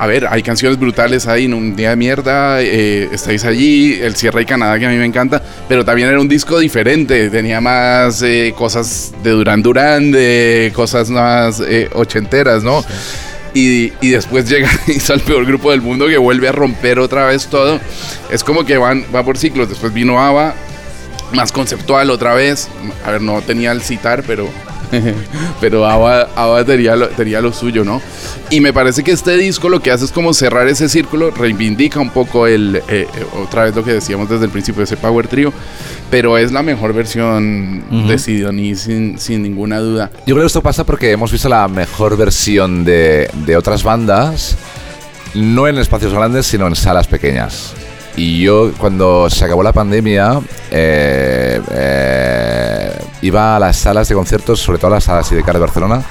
A 0.00 0.06
ver, 0.06 0.26
hay 0.30 0.42
canciones 0.42 0.78
brutales 0.78 1.26
ahí, 1.26 1.44
en 1.44 1.52
Un 1.52 1.76
Día 1.76 1.90
de 1.90 1.96
Mierda, 1.96 2.62
eh, 2.62 3.10
estáis 3.12 3.44
allí, 3.44 4.00
El 4.00 4.16
Sierra 4.16 4.40
y 4.40 4.46
Canadá, 4.46 4.78
que 4.78 4.86
a 4.86 4.88
mí 4.88 4.96
me 4.96 5.04
encanta, 5.04 5.42
pero 5.68 5.84
también 5.84 6.08
era 6.08 6.18
un 6.18 6.26
disco 6.26 6.58
diferente, 6.58 7.28
tenía 7.28 7.60
más 7.60 8.22
eh, 8.22 8.54
cosas 8.56 9.12
de 9.22 9.32
Durán 9.32 9.62
Durán, 9.62 10.10
de 10.10 10.72
cosas 10.74 11.10
más 11.10 11.60
eh, 11.60 11.90
ochenteras, 11.92 12.62
¿no? 12.62 12.82
Y, 13.52 13.92
y 14.00 14.08
después 14.08 14.48
llega 14.48 14.70
y 14.86 15.12
el 15.12 15.20
peor 15.20 15.44
grupo 15.44 15.70
del 15.70 15.82
mundo 15.82 16.08
que 16.08 16.16
vuelve 16.16 16.48
a 16.48 16.52
romper 16.52 16.98
otra 16.98 17.26
vez 17.26 17.48
todo. 17.48 17.78
Es 18.30 18.42
como 18.42 18.64
que 18.64 18.78
van, 18.78 19.04
va 19.14 19.22
por 19.22 19.36
ciclos. 19.36 19.68
Después 19.68 19.92
vino 19.92 20.18
ABBA, 20.18 20.54
más 21.34 21.52
conceptual 21.52 22.08
otra 22.08 22.32
vez. 22.32 22.68
A 23.04 23.10
ver, 23.10 23.20
no 23.20 23.42
tenía 23.42 23.70
el 23.72 23.82
citar, 23.82 24.22
pero. 24.26 24.48
pero 25.60 25.86
ABBA, 25.86 26.28
ABBA 26.36 26.64
tenía, 26.64 26.96
lo, 26.96 27.08
tenía 27.08 27.40
lo 27.40 27.52
suyo, 27.52 27.84
¿no? 27.84 28.00
Y 28.50 28.60
me 28.60 28.72
parece 28.72 29.02
que 29.04 29.12
este 29.12 29.36
disco 29.36 29.68
lo 29.68 29.80
que 29.80 29.90
hace 29.90 30.04
es 30.04 30.12
como 30.12 30.34
cerrar 30.34 30.68
ese 30.68 30.88
círculo, 30.88 31.30
reivindica 31.30 32.00
un 32.00 32.10
poco 32.10 32.46
el. 32.46 32.76
eh, 32.76 32.82
eh, 32.88 33.06
otra 33.42 33.64
vez 33.64 33.74
lo 33.74 33.84
que 33.84 33.92
decíamos 33.92 34.28
desde 34.28 34.44
el 34.44 34.50
principio 34.50 34.80
de 34.80 34.84
ese 34.84 34.96
Power 34.96 35.28
Trio. 35.28 35.52
Pero 36.10 36.36
es 36.36 36.50
la 36.50 36.64
mejor 36.64 36.92
versión 36.92 37.84
de 38.08 38.18
Sidoní, 38.18 38.74
sin, 38.74 39.16
sin 39.18 39.42
ninguna 39.42 39.78
duda. 39.78 40.10
Yo 40.26 40.34
creo 40.34 40.40
que 40.40 40.46
esto 40.48 40.60
pasa 40.60 40.82
porque 40.82 41.12
hemos 41.12 41.30
visto 41.30 41.48
la 41.48 41.68
mejor 41.68 42.16
versión 42.16 42.84
de, 42.84 43.30
de 43.46 43.56
otras 43.56 43.84
bandas, 43.84 44.56
no 45.34 45.68
en 45.68 45.78
espacios 45.78 46.12
grandes, 46.12 46.46
sino 46.46 46.66
en 46.66 46.74
salas 46.74 47.06
pequeñas. 47.06 47.74
Y 48.16 48.42
yo, 48.42 48.72
cuando 48.76 49.30
se 49.30 49.44
acabó 49.44 49.62
la 49.62 49.72
pandemia, 49.72 50.40
eh, 50.70 51.60
eh, 51.72 51.99
iba 53.22 53.56
a 53.56 53.58
las 53.58 53.76
salas 53.76 54.08
de 54.08 54.14
conciertos, 54.14 54.60
sobre 54.60 54.78
todo 54.78 54.88
a 54.88 54.94
las 54.94 55.04
salas 55.04 55.30
IDK 55.30 55.52
de 55.52 55.58
Barcelona, 55.58 56.02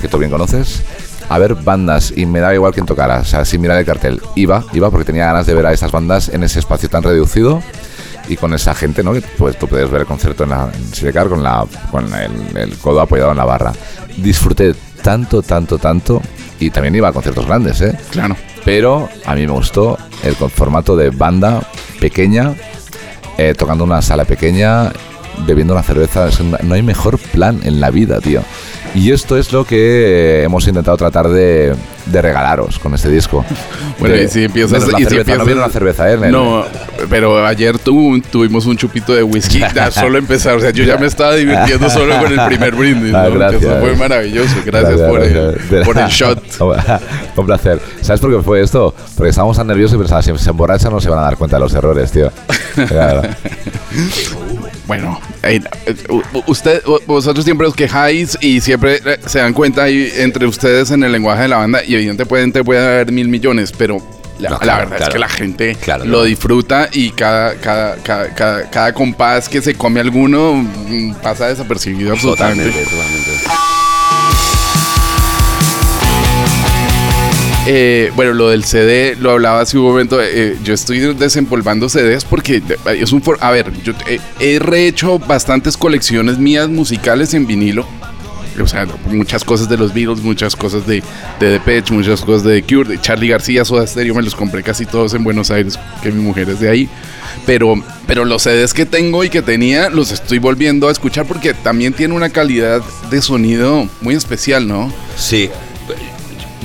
que 0.00 0.08
tú 0.08 0.18
bien 0.18 0.30
conoces, 0.30 0.82
a 1.28 1.38
ver 1.38 1.54
bandas 1.54 2.12
y 2.16 2.26
me 2.26 2.40
daba 2.40 2.54
igual 2.54 2.72
quién 2.72 2.86
tocara, 2.86 3.20
o 3.20 3.24
sea, 3.24 3.44
sin 3.44 3.60
mirar 3.60 3.78
el 3.78 3.84
cartel. 3.84 4.20
Iba, 4.34 4.64
iba 4.72 4.90
porque 4.90 5.04
tenía 5.04 5.26
ganas 5.26 5.46
de 5.46 5.54
ver 5.54 5.66
a 5.66 5.72
estas 5.72 5.92
bandas 5.92 6.28
en 6.28 6.42
ese 6.42 6.58
espacio 6.58 6.88
tan 6.88 7.02
reducido 7.02 7.62
y 8.28 8.36
con 8.36 8.54
esa 8.54 8.74
gente, 8.74 9.02
¿no? 9.02 9.12
Que 9.12 9.22
pues 9.22 9.58
tú 9.58 9.68
puedes 9.68 9.90
ver 9.90 10.02
el 10.02 10.06
concierto 10.06 10.44
en, 10.44 10.50
la, 10.50 10.70
en 10.72 10.94
Sidecar 10.94 11.28
con, 11.28 11.42
la, 11.42 11.66
con 11.90 12.12
el, 12.14 12.56
el 12.56 12.78
codo 12.78 13.00
apoyado 13.00 13.30
en 13.30 13.38
la 13.38 13.44
barra. 13.44 13.72
Disfruté 14.16 14.74
tanto, 15.02 15.42
tanto, 15.42 15.78
tanto 15.78 16.20
y 16.60 16.70
también 16.70 16.94
iba 16.94 17.08
a 17.08 17.12
conciertos 17.12 17.46
grandes, 17.46 17.80
¿eh? 17.80 17.96
Claro. 18.10 18.36
Pero 18.64 19.08
a 19.24 19.34
mí 19.34 19.46
me 19.46 19.52
gustó 19.52 19.96
el 20.22 20.34
formato 20.34 20.96
de 20.96 21.10
banda 21.10 21.62
pequeña, 22.00 22.54
eh, 23.38 23.54
tocando 23.56 23.84
una 23.84 24.02
sala 24.02 24.24
pequeña, 24.24 24.92
bebiendo 25.46 25.74
una 25.74 25.82
cerveza. 25.82 26.28
No 26.62 26.74
hay 26.74 26.82
mejor 26.82 27.18
plan 27.18 27.60
en 27.64 27.80
la 27.80 27.90
vida, 27.90 28.20
tío. 28.20 28.42
Y 28.94 29.12
esto 29.12 29.36
es 29.36 29.52
lo 29.52 29.64
que 29.64 30.42
hemos 30.42 30.66
intentado 30.66 30.96
tratar 30.96 31.28
de, 31.28 31.74
de 32.10 32.22
regalaros 32.22 32.78
con 32.78 32.94
este 32.94 33.08
disco. 33.10 33.44
Bueno, 33.98 34.14
De- 34.14 34.22
y 34.24 34.28
si 34.28 34.44
empiezas... 34.44 34.86
la 34.86 35.00
y 35.00 35.02
si 35.02 35.08
cerveza, 35.10 35.16
empiezas 35.16 35.38
no 35.38 35.44
vino 35.44 35.60
la 35.60 35.68
cerveza, 35.70 36.12
¿eh? 36.12 36.16
No, 36.30 36.64
pero 37.10 37.44
ayer 37.44 37.76
tu- 37.80 38.20
tuvimos 38.30 38.64
un 38.66 38.76
chupito 38.76 39.12
de 39.12 39.24
whisky, 39.24 39.58
ya 39.74 39.90
solo 39.90 40.18
empezar, 40.18 40.54
o 40.54 40.60
sea, 40.60 40.70
yo 40.70 40.84
ya 40.84 40.96
me 40.98 41.08
estaba 41.08 41.34
divirtiendo 41.34 41.90
solo 41.90 42.16
con 42.22 42.32
el 42.38 42.46
primer 42.46 42.76
brindis, 42.76 43.12
Ah, 43.18 43.24
¿no? 43.28 43.34
gracias. 43.34 43.62
Eso 43.64 43.80
fue 43.80 43.96
maravilloso, 43.96 44.54
gracias, 44.64 45.00
por, 45.00 45.18
gracias. 45.20 45.72
El, 45.72 45.82
por 45.82 45.98
el 45.98 46.06
shot. 46.08 46.42
Un 47.36 47.46
placer. 47.46 47.80
¿Sabes 48.02 48.20
por 48.20 48.36
qué 48.36 48.40
fue 48.40 48.60
esto? 48.60 48.94
Porque 49.16 49.30
estábamos 49.30 49.56
tan 49.56 49.66
nerviosos 49.66 49.96
y 49.96 49.98
pensaba, 49.98 50.22
si 50.22 50.38
se 50.38 50.50
emborrachan 50.50 50.92
no 50.92 51.00
se 51.00 51.10
van 51.10 51.18
a 51.18 51.22
dar 51.22 51.36
cuenta 51.36 51.56
de 51.56 51.60
los 51.60 51.74
errores, 51.74 52.12
tío. 52.12 52.30
Claro. 52.86 53.22
Bueno, 54.86 55.20
eh, 55.42 55.60
eh, 55.86 55.94
usted, 56.46 56.82
vosotros 57.06 57.44
siempre 57.44 57.66
os 57.66 57.74
quejáis 57.74 58.38
y 58.40 58.60
siempre 58.62 59.00
se 59.26 59.38
dan 59.40 59.52
cuenta 59.52 59.88
entre 59.88 60.46
ustedes 60.46 60.90
en 60.90 61.02
el 61.04 61.12
lenguaje 61.12 61.42
de 61.42 61.48
la 61.48 61.58
banda 61.58 61.84
y 61.84 61.94
evidentemente 61.98 62.64
puede 62.64 62.80
haber 62.86 63.12
mil 63.12 63.28
millones, 63.28 63.72
pero 63.76 63.98
la, 64.38 64.50
No, 64.50 64.54
la 64.56 64.60
claro, 64.60 64.90
verdad 64.90 65.08
es 65.08 65.12
que 65.14 65.18
la 65.18 65.28
gente 65.28 65.76
Claro, 65.80 66.04
lo 66.04 66.22
disfruta 66.24 66.88
y 66.92 67.10
cada, 67.10 67.54
cada, 67.56 67.96
cada, 67.96 68.34
cada, 68.34 68.70
cada 68.70 68.92
compás 68.92 69.48
que 69.48 69.60
se 69.60 69.74
come 69.74 70.00
alguno 70.00 70.54
mm, 70.54 71.14
pasa 71.22 71.48
desapercibido 71.48 72.12
absolutamente. 72.12 72.64
Totalmente, 72.70 72.90
totalmente. 72.90 73.30
Eh, 77.70 78.10
bueno, 78.16 78.32
lo 78.32 78.48
del 78.48 78.64
CD 78.64 79.14
lo 79.20 79.32
hablaba 79.32 79.60
hace 79.60 79.76
un 79.76 79.84
momento. 79.84 80.18
eh, 80.22 80.56
yo 80.64 80.72
estoy 80.72 81.00
desempolvando 81.14 81.88
CDs 81.90 82.24
porque 82.24 82.56
eh, 82.56 82.98
es 82.98 83.12
un. 83.12 83.20
for- 83.20 83.36
A 83.42 83.50
ver, 83.50 83.70
yo 83.82 83.92
eh, 84.06 84.20
he 84.40 84.58
rehecho 84.58 85.18
bastantes 85.18 85.76
colecciones 85.76 86.38
mías 86.38 86.68
musicales 86.70 87.34
en 87.34 87.46
vinilo. 87.46 87.86
O 88.62 88.68
sea, 88.68 88.86
muchas 89.06 89.44
cosas 89.44 89.68
de 89.68 89.76
los 89.76 89.92
Beatles, 89.92 90.20
muchas 90.20 90.56
cosas 90.56 90.86
de, 90.86 91.02
de 91.40 91.46
Depeche, 91.46 91.92
muchas 91.92 92.20
cosas 92.20 92.44
de 92.44 92.60
The 92.60 92.74
Cure, 92.74 92.88
de 92.88 93.00
Charlie 93.00 93.28
García, 93.28 93.64
Soda 93.64 93.86
Stereo, 93.86 94.14
me 94.14 94.22
los 94.22 94.34
compré 94.34 94.62
casi 94.62 94.86
todos 94.86 95.14
en 95.14 95.24
Buenos 95.24 95.50
Aires, 95.50 95.78
que 96.02 96.10
mi 96.10 96.22
mujer 96.22 96.50
es 96.50 96.60
de 96.60 96.68
ahí. 96.68 96.88
Pero, 97.46 97.74
pero 98.06 98.24
los 98.24 98.42
CDs 98.42 98.74
que 98.74 98.86
tengo 98.86 99.24
y 99.24 99.30
que 99.30 99.42
tenía, 99.42 99.90
los 99.90 100.12
estoy 100.12 100.38
volviendo 100.38 100.88
a 100.88 100.92
escuchar 100.92 101.26
porque 101.26 101.54
también 101.54 101.92
tiene 101.92 102.14
una 102.14 102.30
calidad 102.30 102.82
de 103.10 103.22
sonido 103.22 103.88
muy 104.00 104.14
especial, 104.14 104.68
¿no? 104.68 104.92
Sí. 105.16 105.50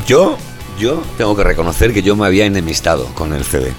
Yo, 0.07 0.37
yo 0.79 1.01
tengo 1.17 1.35
que 1.35 1.43
reconocer 1.43 1.93
que 1.93 2.01
yo 2.01 2.15
me 2.15 2.25
había 2.25 2.45
enemistado 2.45 3.05
con 3.13 3.33
el 3.33 3.43
CD. 3.45 3.71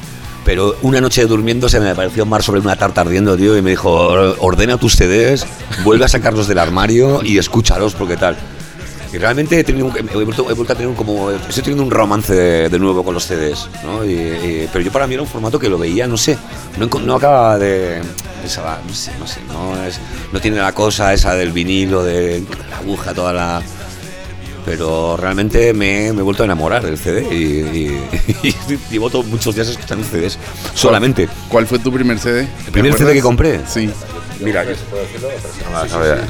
Pero 0.44 0.76
una 0.82 1.00
noche 1.00 1.24
durmiendo 1.26 1.68
se 1.68 1.80
me 1.80 1.90
apareció 1.90 2.26
Mar 2.26 2.42
sobre 2.42 2.60
una 2.60 2.76
tarta 2.76 3.00
ardiendo, 3.00 3.36
tío, 3.36 3.56
y 3.56 3.62
me 3.62 3.70
dijo, 3.70 3.90
ordena 3.90 4.76
tus 4.76 4.94
CDs, 4.94 5.46
vuelve 5.84 6.04
a 6.04 6.08
sacarlos 6.08 6.48
del 6.48 6.58
armario 6.58 7.22
y 7.22 7.38
escúchalos 7.38 7.94
porque 7.94 8.16
tal. 8.16 8.36
Y 9.14 9.18
realmente 9.18 9.60
he, 9.60 9.72
vuelto, 9.72 10.72
a 10.72 10.74
tener 10.74 10.88
un, 10.88 10.96
como, 10.96 11.30
estoy 11.30 11.62
teniendo 11.62 11.84
un 11.84 11.90
romance 11.92 12.34
de, 12.34 12.78
nuevo 12.80 13.04
con 13.04 13.14
los 13.14 13.22
CDs, 13.24 13.68
¿no? 13.84 14.04
Y- 14.04 14.68
pero 14.72 14.84
yo 14.84 14.90
para 14.90 15.06
mí 15.06 15.14
era 15.14 15.22
un 15.22 15.28
formato 15.28 15.56
que 15.56 15.68
lo 15.68 15.78
veía, 15.78 16.08
no 16.08 16.16
sé, 16.16 16.36
no, 16.78 16.86
no 16.98 17.14
acaba 17.14 17.56
de... 17.56 18.02
saber, 18.48 18.84
no 18.84 18.92
sé, 18.92 19.12
no 19.20 19.26
sé, 19.28 19.38
no, 19.46 19.84
es, 19.84 20.00
no 20.32 20.40
tiene 20.40 20.56
la 20.56 20.72
cosa 20.72 21.14
esa 21.14 21.36
del 21.36 21.52
vinilo, 21.52 22.02
de 22.02 22.42
la 22.68 22.78
aguja, 22.78 23.14
toda 23.14 23.32
la 23.32 23.62
pero 24.64 25.16
realmente 25.16 25.73
me, 25.73 26.12
me 26.12 26.21
he 26.21 26.23
vuelto 26.23 26.42
a 26.42 26.47
enamorar 26.47 26.85
del 26.85 26.99
CD 26.99 27.23
y, 27.30 27.78
y- 27.78 28.09
y 28.49 28.78
llevo 28.90 29.11
to- 29.11 29.23
muchos 29.25 29.54
días 29.54 29.68
escuchando 29.68 30.04
CDs 30.06 30.38
solamente. 30.75 31.28
¿Cuál 31.49 31.66
fue 31.66 31.78
tu 31.78 31.92
primer 31.92 32.18
CD? 32.18 32.49
¿El 32.66 32.73
primer 32.73 32.94
CD 32.94 33.12
que 33.12 33.21
compré? 33.21 33.61
Sí. 33.66 33.90
Mira, 34.41 34.64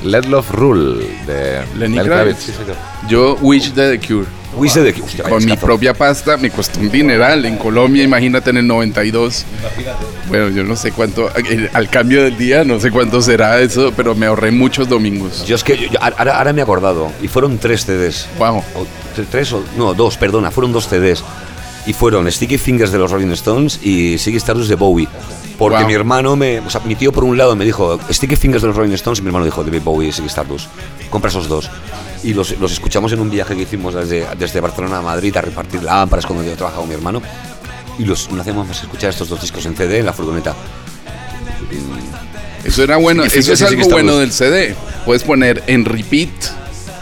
Let 0.03 0.25
Love 0.27 0.51
Rule 0.53 1.07
de 1.27 1.63
Lenny 1.77 1.99
Kravitz. 2.01 2.39
Sí. 2.47 2.53
Yo 3.09 3.37
Wish 3.41 3.73
de 3.73 3.99
The 3.99 4.07
Cure. 4.07 4.27
Wish 4.57 4.75
de 4.75 4.91
hostia, 4.91 5.25
vaya 5.25 5.35
Con 5.35 5.45
mi 5.45 5.57
propia 5.57 5.95
pasta 5.95 6.37
me 6.37 6.49
costó 6.51 6.79
un 6.79 6.89
dineral. 6.91 7.45
En 7.45 7.57
Colombia, 7.57 8.05
imagínate 8.05 8.51
en 8.51 8.59
el 8.59 8.67
92. 8.67 9.45
Bueno, 10.29 10.49
yo 10.51 10.63
no 10.63 10.77
sé 10.77 10.93
cuánto, 10.93 11.29
eh, 11.37 11.69
al 11.73 11.89
cambio 11.91 12.23
del 12.23 12.37
día, 12.37 12.63
no 12.65 12.79
sé 12.79 12.91
cuánto 12.93 13.21
será 13.21 13.59
eso, 13.61 13.93
pero 13.97 14.15
me 14.15 14.27
ahorré 14.27 14.53
muchos 14.53 14.89
domingos. 14.89 15.45
Yo 15.45 15.57
es 15.57 15.65
que 15.65 15.77
yo- 15.77 15.89
yo- 15.91 15.99
ahora, 16.01 16.39
ahora 16.39 16.53
me 16.53 16.61
he 16.61 16.63
acordado 16.63 17.11
y 17.21 17.27
fueron 17.29 17.59
tres 17.59 17.85
CDs. 17.85 18.29
Wow. 18.39 18.59
O 18.59 18.87
tre- 19.17 19.27
tres 19.29 19.53
o 19.53 19.65
no, 19.77 19.93
dos, 19.95 20.17
perdona, 20.17 20.51
fueron 20.53 20.73
dos 20.73 20.87
CDs. 20.89 21.25
Y 21.87 21.93
fueron 21.93 22.31
Sticky 22.31 22.57
Fingers 22.59 22.91
de 22.93 22.99
los 22.99 23.11
Rolling 23.11 23.31
Stones 23.33 23.79
y 23.83 24.17
Ziggy 24.19 24.39
Stardust 24.39 24.69
de 24.71 24.75
Bowie. 24.77 25.09
Porque 25.59 25.79
Wow. 25.79 25.87
mi 25.87 25.93
hermano 25.95 26.35
me, 26.35 26.59
o 26.61 26.71
sea, 26.71 26.81
mi 26.85 26.95
tío 26.97 27.13
por 27.13 27.25
un 27.25 27.37
lado 27.37 27.55
me 27.55 27.65
dijo 27.65 27.99
Sticky 28.11 28.37
Fingers 28.37 28.63
de 28.63 28.69
los 28.69 28.77
Rolling 28.77 28.93
Stones 28.95 29.19
y 29.19 29.23
mi 29.23 29.29
hermano 29.29 29.45
dijo 29.45 29.63
David 29.63 29.83
Bowie 29.83 30.09
y 30.09 30.13
Ziggy 30.13 30.29
Stardust. 30.29 30.69
Compra 31.11 31.31
esos 31.31 31.49
dos. 31.49 31.71
Y 32.23 32.33
los, 32.33 32.59
los 32.59 32.73
escuchamos 32.73 33.13
en 33.13 33.21
un 33.21 33.31
viaje 33.31 33.55
que 33.55 33.63
hicimos 33.63 33.95
desde, 33.95 34.27
desde 34.39 34.61
Barcelona 34.61 34.99
a 34.99 35.03
Madrid 35.03 35.37
a 35.37 35.43
repartir 35.43 35.83
lámparas 35.83 36.25
cuando 36.27 36.43
yo 36.45 36.53
trabajaba 36.57 36.81
con 36.83 36.89
mi 36.89 36.95
hermano. 36.95 37.21
Y 37.99 38.05
los 38.05 38.31
no 38.31 38.41
hacíamos 38.41 38.67
más 38.67 38.83
escuchar 38.83 39.11
estos 39.11 39.29
dos 39.29 39.41
discos 39.43 39.65
en 39.67 39.77
CD 39.77 39.99
en 39.99 40.07
la 40.07 40.13
furgoneta. 40.13 40.55
Eso 42.65 42.83
era 42.83 42.97
bueno. 42.97 43.25
Eso 43.25 43.53
es 43.53 43.63
algo 43.63 43.89
bueno 43.89 44.17
del 44.17 44.33
CD. 44.33 44.75
Puedes 45.05 45.23
poner 45.23 45.63
en 45.67 45.85
repeat 45.85 46.31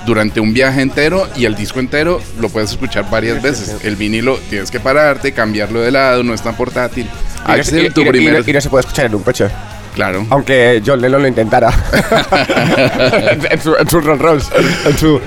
durante 0.06 0.40
un 0.40 0.52
viaje 0.52 0.80
entero 0.82 1.28
y 1.36 1.44
el 1.44 1.54
disco 1.54 1.78
entero 1.80 2.20
lo 2.40 2.48
puedes 2.48 2.70
escuchar 2.72 3.08
varias 3.10 3.40
veces. 3.42 3.76
El 3.84 3.96
vinilo 3.96 4.38
tienes 4.50 4.70
que 4.70 4.80
pararte, 4.80 5.32
cambiarlo 5.32 5.80
de 5.80 5.90
lado, 5.90 6.22
no 6.22 6.34
es 6.34 6.42
tan 6.42 6.54
portátil. 6.56 7.06
Y 7.44 7.48
no, 7.48 7.54
Axel, 7.54 7.86
y- 7.86 7.90
tu 7.90 8.02
y- 8.02 8.08
primer. 8.08 8.48
y 8.48 8.52
no 8.52 8.60
se 8.60 8.68
puede 8.70 8.80
escuchar 8.82 9.06
en 9.06 9.14
un 9.14 9.22
coche. 9.22 9.46
Claro. 9.94 10.26
Aunque 10.30 10.82
John 10.84 11.00
Lennon 11.02 11.20
lo 11.22 11.28
intentara. 11.28 11.70
en, 13.50 13.60
su, 13.60 13.74
en 13.76 13.88
su 13.88 14.00
Rolls. 14.00 14.48
En 14.86 14.96
su... 14.98 15.20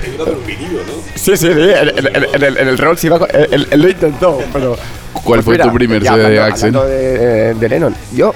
Sí, 1.14 1.36
sí, 1.36 1.46
sí. 1.46 1.48
En, 1.48 1.88
en- 1.88 2.06
en- 2.34 2.42
el, 2.42 2.56
el 2.56 2.78
Rolls 2.78 3.02
iba 3.04 3.16
él, 3.32 3.66
él 3.70 3.80
lo 3.82 3.88
intentó, 3.88 4.42
pero... 4.52 4.76
¿Cuál 5.24 5.42
fue 5.42 5.58
tu 5.58 5.72
primer 5.72 6.02
CD, 6.02 6.10
hablando- 6.10 6.42
Axel? 6.44 6.76
hablando 6.76 6.88
de, 6.88 7.54
de 7.54 7.68
Lennon. 7.68 7.94
Yo, 8.12 8.34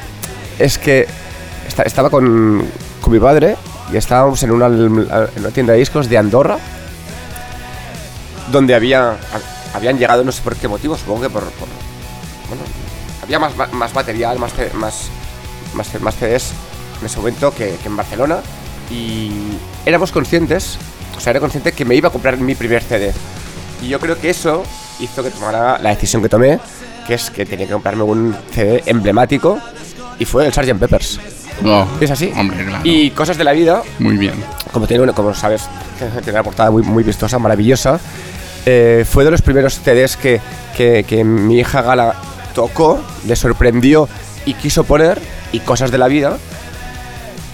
es 0.58 0.78
que 0.78 1.06
esta- 1.68 1.82
estaba 1.82 2.10
con, 2.10 2.64
con 3.00 3.12
mi 3.12 3.18
padre 3.20 3.56
y 3.92 3.96
estábamos 3.96 4.42
en 4.42 4.50
una, 4.52 4.66
en 4.66 4.92
una 5.38 5.50
tienda 5.52 5.72
de 5.72 5.78
discos 5.80 6.08
de 6.08 6.18
Andorra 6.18 6.58
donde 8.52 8.74
había 8.74 9.16
habían 9.74 9.98
llegado, 9.98 10.24
no 10.24 10.32
sé 10.32 10.42
por 10.42 10.56
qué 10.56 10.66
motivo, 10.68 10.96
supongo 10.96 11.22
que 11.22 11.30
por... 11.30 11.42
por- 11.44 11.68
bueno, 12.48 12.64
había 13.22 13.38
más, 13.38 13.52
más, 13.72 13.94
material, 13.94 14.38
más, 14.40 14.52
más, 14.74 15.08
más, 15.74 16.00
más 16.00 16.14
CDs 16.16 16.52
en 17.00 17.06
ese 17.06 17.18
momento 17.18 17.52
que, 17.54 17.76
que 17.80 17.86
en 17.88 17.96
Barcelona 17.96 18.38
y 18.90 19.30
éramos 19.86 20.10
conscientes, 20.10 20.76
o 21.16 21.20
sea, 21.20 21.30
era 21.30 21.38
consciente 21.38 21.70
que 21.72 21.84
me 21.84 21.94
iba 21.94 22.08
a 22.08 22.12
comprar 22.12 22.36
mi 22.38 22.56
primer 22.56 22.82
CD. 22.82 23.12
Y 23.80 23.88
yo 23.88 24.00
creo 24.00 24.18
que 24.20 24.30
eso 24.30 24.64
hizo 24.98 25.22
que 25.22 25.30
tomara 25.30 25.78
la 25.78 25.90
decisión 25.90 26.20
que 26.22 26.28
tomé, 26.28 26.58
que 27.06 27.14
es 27.14 27.30
que 27.30 27.46
tenía 27.46 27.66
que 27.66 27.72
comprarme 27.72 28.02
un 28.02 28.36
CD 28.52 28.82
emblemático 28.86 29.60
y 30.18 30.24
fue 30.24 30.44
el 30.46 30.52
Sgt. 30.52 30.76
Peppers. 30.80 31.20
No. 31.62 31.86
Es 32.00 32.10
así. 32.10 32.32
Hombre, 32.36 32.64
claro. 32.64 32.80
Y 32.84 33.10
cosas 33.10 33.36
de 33.36 33.44
la 33.44 33.52
vida, 33.52 33.82
Muy 33.98 34.16
bien. 34.16 34.34
como 34.72 34.86
tiene 34.86 35.02
una, 35.02 35.12
como 35.12 35.34
sabes, 35.34 35.62
tiene 35.98 36.32
una 36.32 36.42
portada 36.42 36.70
muy, 36.70 36.82
muy 36.82 37.02
vistosa, 37.04 37.38
maravillosa. 37.38 37.98
eh, 38.66 39.04
fue 39.08 39.24
de 39.24 39.30
los 39.30 39.42
primeros 39.42 39.80
CDs 39.80 40.16
que, 40.16 40.40
que, 40.76 41.04
que 41.04 41.24
mi 41.24 41.58
hija 41.58 41.82
Gala 41.82 42.14
tocó, 42.54 43.00
le 43.26 43.36
sorprendió 43.36 44.08
y 44.46 44.54
quiso 44.54 44.84
poner, 44.84 45.20
y 45.52 45.60
cosas 45.60 45.90
de 45.90 45.98
la 45.98 46.08
vida. 46.08 46.36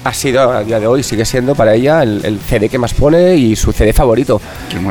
Ha 0.05 0.13
sido 0.15 0.53
a 0.53 0.63
día 0.63 0.79
de 0.79 0.87
hoy, 0.87 1.03
sigue 1.03 1.25
siendo 1.25 1.57
para 1.57 1.75
ella 1.75 2.03
el, 2.05 2.25
el 2.25 2.39
CD 2.39 2.69
que 2.69 2.79
más 2.79 2.95
pone 2.95 3.35
y 3.35 3.57
su 3.57 3.73
CD 3.73 3.93
favorito. 3.93 4.41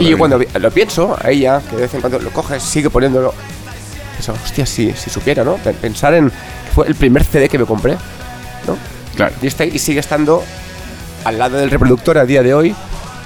Y 0.01 0.09
yo 0.09 0.17
cuando 0.17 0.37
lo 0.59 0.71
pienso, 0.71 1.17
a 1.21 1.29
ella, 1.29 1.61
que 1.69 1.77
de 1.77 1.83
vez 1.83 1.93
en 1.93 2.01
cuando 2.01 2.19
lo 2.19 2.31
coge, 2.31 2.59
sigue 2.59 2.89
poniéndolo. 2.89 3.33
Eso, 4.19 4.33
hostia, 4.33 4.65
si, 4.65 4.91
si 4.91 5.09
supiera, 5.09 5.43
¿no? 5.45 5.53
Pe- 5.55 5.71
Pensar 5.73 6.13
en 6.15 6.29
fue 6.73 6.87
el 6.87 6.95
primer 6.95 7.23
CD 7.23 7.47
que 7.47 7.57
me 7.57 7.65
compré, 7.65 7.93
¿no? 8.67 8.77
Claro. 9.15 9.33
Y, 9.41 9.47
está, 9.47 9.65
y 9.65 9.79
sigue 9.79 9.99
estando 9.99 10.43
al 11.23 11.37
lado 11.39 11.57
del 11.57 11.69
reproductor 11.71 12.17
a 12.17 12.25
día 12.25 12.43
de 12.43 12.53
hoy 12.53 12.75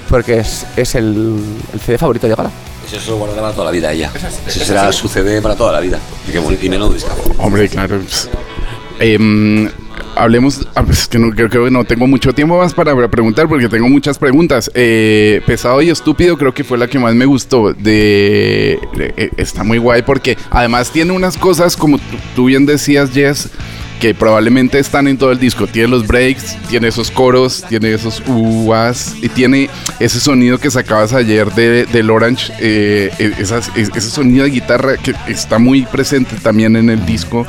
porque 0.10 0.40
es, 0.40 0.66
es 0.76 0.96
el, 0.96 1.38
el 1.74 1.80
CD 1.80 1.98
favorito 1.98 2.28
de 2.28 2.36
Gala. 2.36 2.52
Eso 2.88 3.00
se 3.00 3.12
lo 3.12 3.18
guardará 3.18 3.42
para 3.42 3.54
toda 3.54 3.66
la 3.66 3.72
vida 3.72 3.92
ella. 3.92 4.12
Ese 4.48 4.66
será 4.66 4.92
su 4.92 5.08
CD 5.08 5.42
para 5.42 5.56
toda 5.56 5.72
la 5.74 5.80
vida. 5.80 6.00
Y, 6.28 6.32
qué 6.32 6.40
bonito, 6.40 6.66
y 6.66 6.70
menudo 6.70 6.92
discazo. 6.94 7.22
Hombre, 7.38 7.70
claro. 7.70 8.00
em, 9.00 9.70
hablemos, 10.16 10.68
ah, 10.76 10.84
pues, 10.84 11.02
es 11.02 11.08
que 11.08 11.20
no, 11.20 11.30
creo 11.32 11.50
que 11.50 11.72
no 11.72 11.84
tengo 11.84 12.08
mucho 12.08 12.34
tiempo 12.34 12.58
más 12.58 12.74
para 12.74 12.96
preguntar 13.10 13.48
porque 13.48 13.70
tengo 13.70 13.88
muchas 13.90 14.18
preguntas. 14.18 14.72
Eh, 14.74 15.42
Pesado 15.46 15.82
y 15.84 15.90
estúpido 15.92 16.38
creo 16.38 16.54
que 16.54 16.64
fue 16.64 16.78
la 16.80 16.88
que 16.88 16.98
más 16.98 17.14
me 17.14 17.26
gustó. 17.26 17.74
De, 17.74 18.80
de- 18.96 19.14
eh, 19.18 19.30
está 19.38 19.64
muy 19.64 19.78
guay 19.78 20.02
porque 20.02 20.38
además 20.50 20.90
tiene 20.90 21.12
unas 21.12 21.38
cosas 21.38 21.76
como 21.78 21.98
tú, 22.00 22.18
tú 22.36 22.46
bien 22.46 22.66
decías, 22.66 23.12
Jess. 23.12 23.50
Que 24.00 24.16
probablemente 24.16 24.80
están 24.80 25.08
en 25.10 25.18
todo 25.18 25.32
el 25.32 25.40
disco. 25.40 25.68
Tiene 25.68 25.90
los 25.90 26.08
breaks, 26.08 26.58
tiene 26.70 26.88
esos 26.88 27.12
coros, 27.12 27.66
tiene 27.68 27.94
esos 27.94 28.24
uvas 28.28 29.14
y 29.22 29.28
tiene 29.28 29.70
ese 30.00 30.22
sonido 30.22 30.58
que 30.58 30.72
sacabas 30.72 31.12
ayer 31.14 31.52
de, 31.54 31.86
del 31.86 32.10
Orange. 32.10 32.54
eh, 32.60 33.12
eh, 33.20 33.34
esas- 33.40 33.70
es- 33.76 33.90
ese 33.94 34.10
sonido 34.10 34.46
de 34.46 34.52
guitarra 34.52 34.96
que 34.96 35.14
está 35.28 35.60
muy 35.60 35.82
presente 35.86 36.38
también 36.42 36.78
en 36.78 36.90
el 36.90 37.06
disco. 37.06 37.46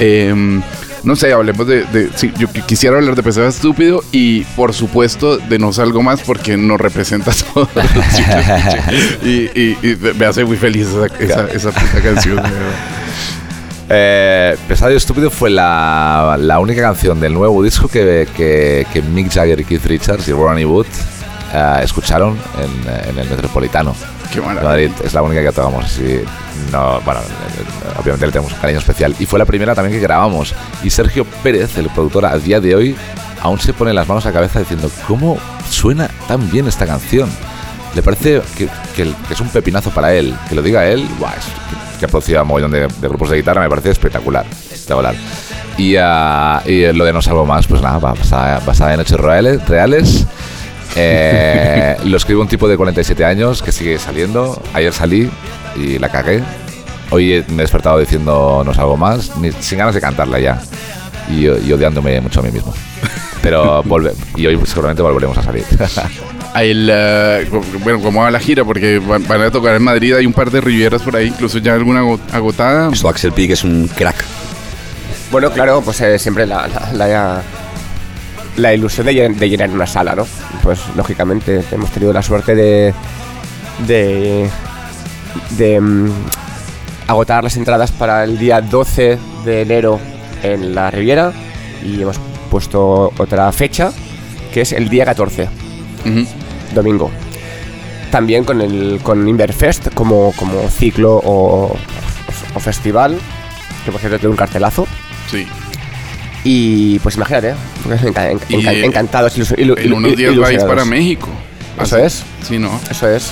Em, 0.00 0.62
no 1.04 1.14
sé, 1.14 1.32
hablemos 1.32 1.66
de, 1.66 1.84
de- 1.84 2.08
sí, 2.14 2.32
yo 2.38 2.48
qui- 2.48 2.64
quisiera 2.64 2.96
hablar 2.96 3.14
de 3.14 3.22
Pesado 3.22 3.46
Estúpido 3.48 4.02
y 4.12 4.44
por 4.56 4.72
supuesto 4.72 5.36
de 5.36 5.58
No 5.58 5.72
Salgo 5.74 6.00
Más 6.02 6.22
porque 6.22 6.56
nos 6.56 6.80
representa 6.80 7.32
todo. 7.54 7.68
y, 9.22 9.28
y, 9.54 9.76
y 9.82 9.98
me 10.18 10.24
hace 10.24 10.44
muy 10.44 10.56
feliz 10.56 10.86
esa, 10.88 11.06
esa, 11.22 11.46
esa 11.52 11.70
puta 11.70 12.00
canción. 12.02 12.40
Eh, 13.94 14.56
Pesado 14.66 14.90
y 14.92 14.96
Estúpido 14.96 15.30
fue 15.30 15.50
la, 15.50 16.36
la 16.40 16.58
única 16.60 16.80
canción 16.80 17.20
del 17.20 17.34
nuevo 17.34 17.62
disco 17.62 17.88
que, 17.88 18.26
que, 18.34 18.86
que 18.90 19.02
Mick 19.02 19.30
Jagger 19.30 19.60
y 19.60 19.64
Keith 19.64 19.84
Richards 19.84 20.26
y 20.28 20.32
Ronnie 20.32 20.64
Wood 20.64 20.86
eh, 21.52 21.80
escucharon 21.82 22.38
en, 22.58 23.10
en 23.10 23.18
el 23.18 23.28
Metropolitano. 23.28 23.94
Qué. 24.32 24.40
Madrid. 24.40 24.90
Es 25.04 25.12
la 25.12 25.20
única 25.20 25.42
que 25.42 25.52
tocamos 25.52 25.84
así. 25.84 26.22
No, 26.72 27.00
bueno, 27.02 27.20
obviamente 28.00 28.24
le 28.24 28.32
tenemos 28.32 28.50
un 28.52 28.58
cariño 28.60 28.78
especial. 28.78 29.14
Y 29.18 29.26
fue 29.26 29.38
la 29.38 29.44
primera 29.44 29.74
también 29.74 29.94
que 29.94 30.02
grabamos. 30.02 30.54
Y 30.82 30.88
Sergio 30.88 31.26
Pérez, 31.42 31.76
el 31.76 31.90
productor, 31.90 32.24
a 32.24 32.38
día 32.38 32.60
de 32.60 32.74
hoy 32.74 32.96
aún 33.42 33.60
se 33.60 33.74
pone 33.74 33.92
las 33.92 34.08
manos 34.08 34.24
a 34.24 34.28
la 34.30 34.32
cabeza 34.34 34.60
diciendo, 34.60 34.90
¿cómo 35.06 35.36
suena 35.68 36.08
tan 36.28 36.50
bien 36.50 36.66
esta 36.66 36.86
canción? 36.86 37.28
Le 37.94 38.00
parece 38.02 38.40
que, 38.56 38.68
que 38.96 39.02
el- 39.02 39.14
que 39.28 39.34
es 39.34 39.40
un 39.40 39.48
pepinazo 39.50 39.90
para 39.90 40.14
él. 40.14 40.34
Que 40.48 40.54
lo 40.54 40.62
diga 40.62 40.86
él, 40.86 41.06
guau, 41.18 41.30
es- 41.36 41.91
que, 42.02 42.06
ha 42.06 42.08
producido 42.08 42.40
a 42.40 42.44
mogollón 42.44 42.70
de, 42.70 42.88
de 42.88 43.08
grupos 43.08 43.30
de 43.30 43.36
guitarra, 43.36 43.60
me 43.60 43.68
parece 43.68 43.90
espectacular. 43.90 44.44
espectacular. 44.46 45.14
Y, 45.78 45.96
ah, 45.98 46.62
y 46.66 46.92
lo 46.92 47.04
de 47.04 47.12
No 47.12 47.22
Salgo 47.22 47.46
Más, 47.46 47.66
pues 47.66 47.80
nada, 47.80 47.98
basada, 47.98 48.60
basada 48.60 48.94
en 48.94 49.00
hechos 49.00 49.20
reales. 49.20 49.66
reales. 49.66 50.26
Eh, 50.96 51.96
lo 52.04 52.16
escribe 52.16 52.40
un 52.40 52.48
tipo 52.48 52.68
de 52.68 52.76
47 52.76 53.24
años 53.24 53.62
que 53.62 53.72
sigue 53.72 53.98
saliendo. 53.98 54.60
Ayer 54.74 54.92
salí 54.92 55.30
y 55.76 55.98
la 55.98 56.10
cagué. 56.10 56.42
Hoy 57.10 57.44
me 57.48 57.56
he 57.56 57.62
despertado 57.62 57.98
diciendo 57.98 58.62
no 58.64 58.74
salgo 58.74 58.96
más, 58.96 59.36
ni, 59.36 59.52
sin 59.52 59.78
ganas 59.78 59.94
de 59.94 60.00
cantarla 60.00 60.38
ya. 60.38 60.60
Y, 61.30 61.46
y 61.46 61.72
odiándome 61.72 62.20
mucho 62.20 62.40
a 62.40 62.42
mí 62.42 62.50
mismo. 62.50 62.74
Pero 63.42 63.82
volve, 63.84 64.12
y 64.36 64.46
hoy 64.46 64.58
seguramente 64.64 65.02
volveremos 65.02 65.38
a 65.38 65.42
salir. 65.42 65.64
El, 66.54 67.48
co- 67.50 67.62
bueno, 67.82 68.00
¿cómo 68.00 68.20
va 68.22 68.30
la 68.30 68.38
gira? 68.40 68.64
Porque 68.64 68.98
van, 68.98 69.26
van 69.26 69.40
a 69.42 69.50
tocar 69.50 69.74
en 69.74 69.82
Madrid, 69.82 70.14
hay 70.14 70.26
un 70.26 70.32
par 70.34 70.50
de 70.50 70.60
rivieras 70.60 71.00
por 71.02 71.16
ahí, 71.16 71.28
incluso 71.28 71.58
ya 71.58 71.74
alguna 71.74 72.00
ago- 72.00 72.20
agotada. 72.32 72.90
Esto 72.92 73.08
Axel 73.08 73.32
Peak 73.32 73.50
es 73.50 73.64
un 73.64 73.88
crack. 73.88 74.22
Bueno, 75.30 75.50
claro, 75.50 75.80
pues 75.82 76.00
eh, 76.02 76.18
siempre 76.18 76.46
la, 76.46 76.68
la, 76.68 76.92
la- 77.08 77.42
la 78.56 78.74
ilusión 78.74 79.06
de, 79.06 79.28
de 79.30 79.48
llenar 79.48 79.70
una 79.70 79.86
sala, 79.86 80.14
¿no? 80.14 80.26
Pues 80.62 80.78
lógicamente 80.94 81.62
hemos 81.72 81.90
tenido 81.90 82.12
la 82.12 82.22
suerte 82.22 82.54
de. 82.54 82.92
de. 83.86 84.50
de 85.56 85.80
mm, 85.80 86.10
agotar 87.06 87.42
las 87.44 87.56
entradas 87.56 87.90
para 87.92 88.24
el 88.24 88.38
día 88.38 88.60
12 88.60 89.18
de 89.44 89.62
enero 89.62 89.98
en 90.42 90.74
la 90.74 90.90
Riviera 90.90 91.32
y 91.84 92.00
hemos 92.02 92.18
puesto 92.50 93.12
otra 93.18 93.50
fecha 93.52 93.90
que 94.52 94.60
es 94.60 94.72
el 94.72 94.88
día 94.88 95.04
14, 95.06 95.48
Ujú. 96.04 96.26
Domingo. 96.74 97.10
También 98.10 98.44
con 98.44 98.60
el 98.60 99.00
con 99.02 99.26
Inverfest 99.28 99.94
como, 99.94 100.32
como 100.36 100.68
ciclo 100.68 101.14
o, 101.24 101.74
o 102.54 102.60
festival, 102.60 103.18
que 103.84 103.90
por 103.90 104.00
cierto 104.00 104.18
tiene 104.18 104.30
un 104.30 104.36
cartelazo. 104.36 104.86
Sí. 105.30 105.46
Y 106.44 106.98
pues 106.98 107.14
imagínate, 107.16 107.54
Y, 108.48 108.66
encantados. 108.84 109.36
iluso- 109.38 109.54
ilu- 109.56 109.78
En 109.78 109.92
unos 109.92 110.16
días 110.16 110.36
vais 110.36 110.62
para 110.64 110.84
México. 110.84 111.28
Eso 111.80 111.96
es. 111.98 112.22
Sí, 112.42 112.58
¿no? 112.58 112.78
Eso 112.90 113.08
es. 113.08 113.30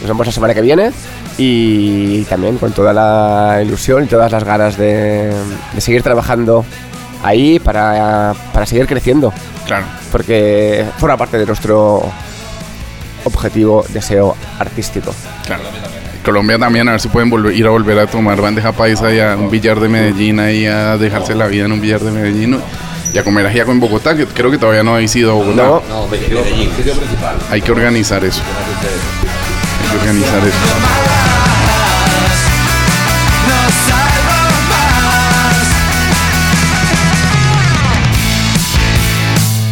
Nos 0.00 0.08
vemos 0.08 0.26
la 0.26 0.32
semana 0.32 0.54
que 0.54 0.60
viene 0.62 0.90
y 1.38 2.22
también 2.24 2.58
con 2.58 2.72
toda 2.72 2.92
la 2.92 3.60
ilusión 3.62 4.04
y 4.04 4.06
todas 4.06 4.30
las 4.32 4.44
ganas 4.44 4.76
de, 4.76 5.32
de 5.74 5.80
seguir 5.80 6.02
trabajando 6.02 6.64
ahí 7.22 7.58
para, 7.58 8.34
para 8.52 8.66
seguir 8.66 8.86
creciendo, 8.86 9.32
Claro. 9.66 9.84
porque 10.10 10.84
forma 10.98 11.16
parte 11.16 11.38
de 11.38 11.46
nuestro 11.46 12.02
objetivo, 13.24 13.84
deseo 13.88 14.36
artístico. 14.58 15.14
Claro. 15.46 15.62
Colombia 16.24 16.58
también, 16.58 16.88
a 16.88 16.92
ver 16.92 17.00
si 17.00 17.08
pueden 17.08 17.30
volver, 17.30 17.54
ir 17.54 17.66
a 17.66 17.70
volver 17.70 17.98
a 17.98 18.06
tomar 18.06 18.40
bandeja 18.40 18.72
paisa 18.72 19.12
y 19.12 19.18
a 19.18 19.36
un 19.36 19.50
billar 19.50 19.80
de 19.80 19.88
Medellín 19.88 20.38
ahí 20.38 20.66
a 20.66 20.96
dejarse 20.96 21.34
la 21.34 21.48
vida 21.48 21.64
en 21.64 21.72
un 21.72 21.80
billar 21.80 22.00
de 22.00 22.12
Medellín 22.12 22.60
y 23.12 23.18
a 23.18 23.24
comer 23.24 23.46
ajiaco 23.46 23.72
en 23.72 23.80
Bogotá, 23.80 24.16
que 24.16 24.26
creo 24.26 24.50
que 24.50 24.58
todavía 24.58 24.82
no 24.82 24.94
habéis 24.94 25.14
ido 25.16 25.32
a 25.32 25.34
Bogotá. 25.34 25.62
No, 25.62 25.82
Hay 27.50 27.60
que 27.60 27.72
organizar 27.72 28.24
eso. 28.24 28.40
Hay 29.82 29.90
que 29.90 29.98
organizar 29.98 30.38
eso. 30.38 30.56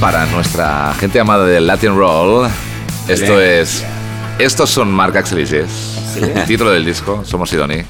Para 0.00 0.26
nuestra 0.26 0.94
gente 0.98 1.20
amada 1.20 1.44
del 1.44 1.66
Latin 1.66 1.94
Roll, 1.94 2.50
esto 3.12 3.40
es. 3.40 3.84
Estos 4.38 4.70
son 4.70 4.90
Marc 4.90 5.26
Jess. 5.26 6.16
El 6.16 6.44
título 6.44 6.70
del 6.70 6.84
disco, 6.84 7.24
Somos 7.24 7.50
Sidoni. 7.50 7.82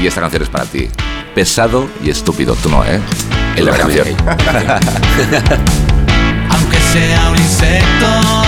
Y 0.00 0.06
esta 0.06 0.20
canción 0.20 0.42
es 0.42 0.48
para 0.48 0.64
ti. 0.66 0.88
Pesado 1.34 1.88
y 2.02 2.10
estúpido. 2.10 2.54
Tú 2.54 2.68
no, 2.68 2.84
¿eh? 2.84 3.00
El 3.56 3.64
de 3.64 3.70
la 3.70 3.76
canción. 3.76 4.06
aunque 6.50 6.78
sea 6.92 7.30
un 7.30 7.38
insecto. 7.38 8.43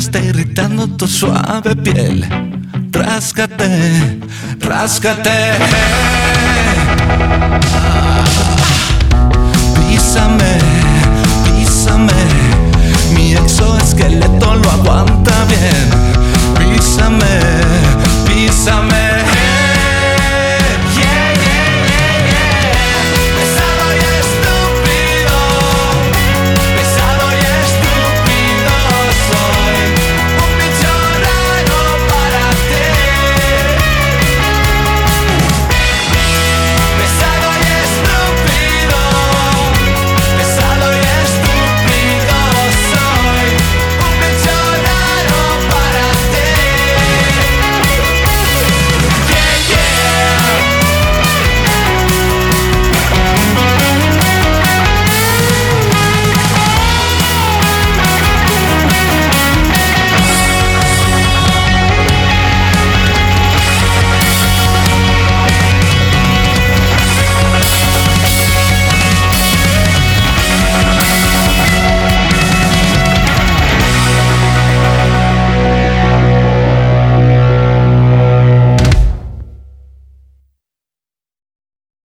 Está 0.00 0.18
irritando 0.18 0.88
tu 0.96 1.06
suave 1.06 1.76
piel. 1.76 2.24
Ráscate, 2.90 4.18
ráscate. 4.58 6.19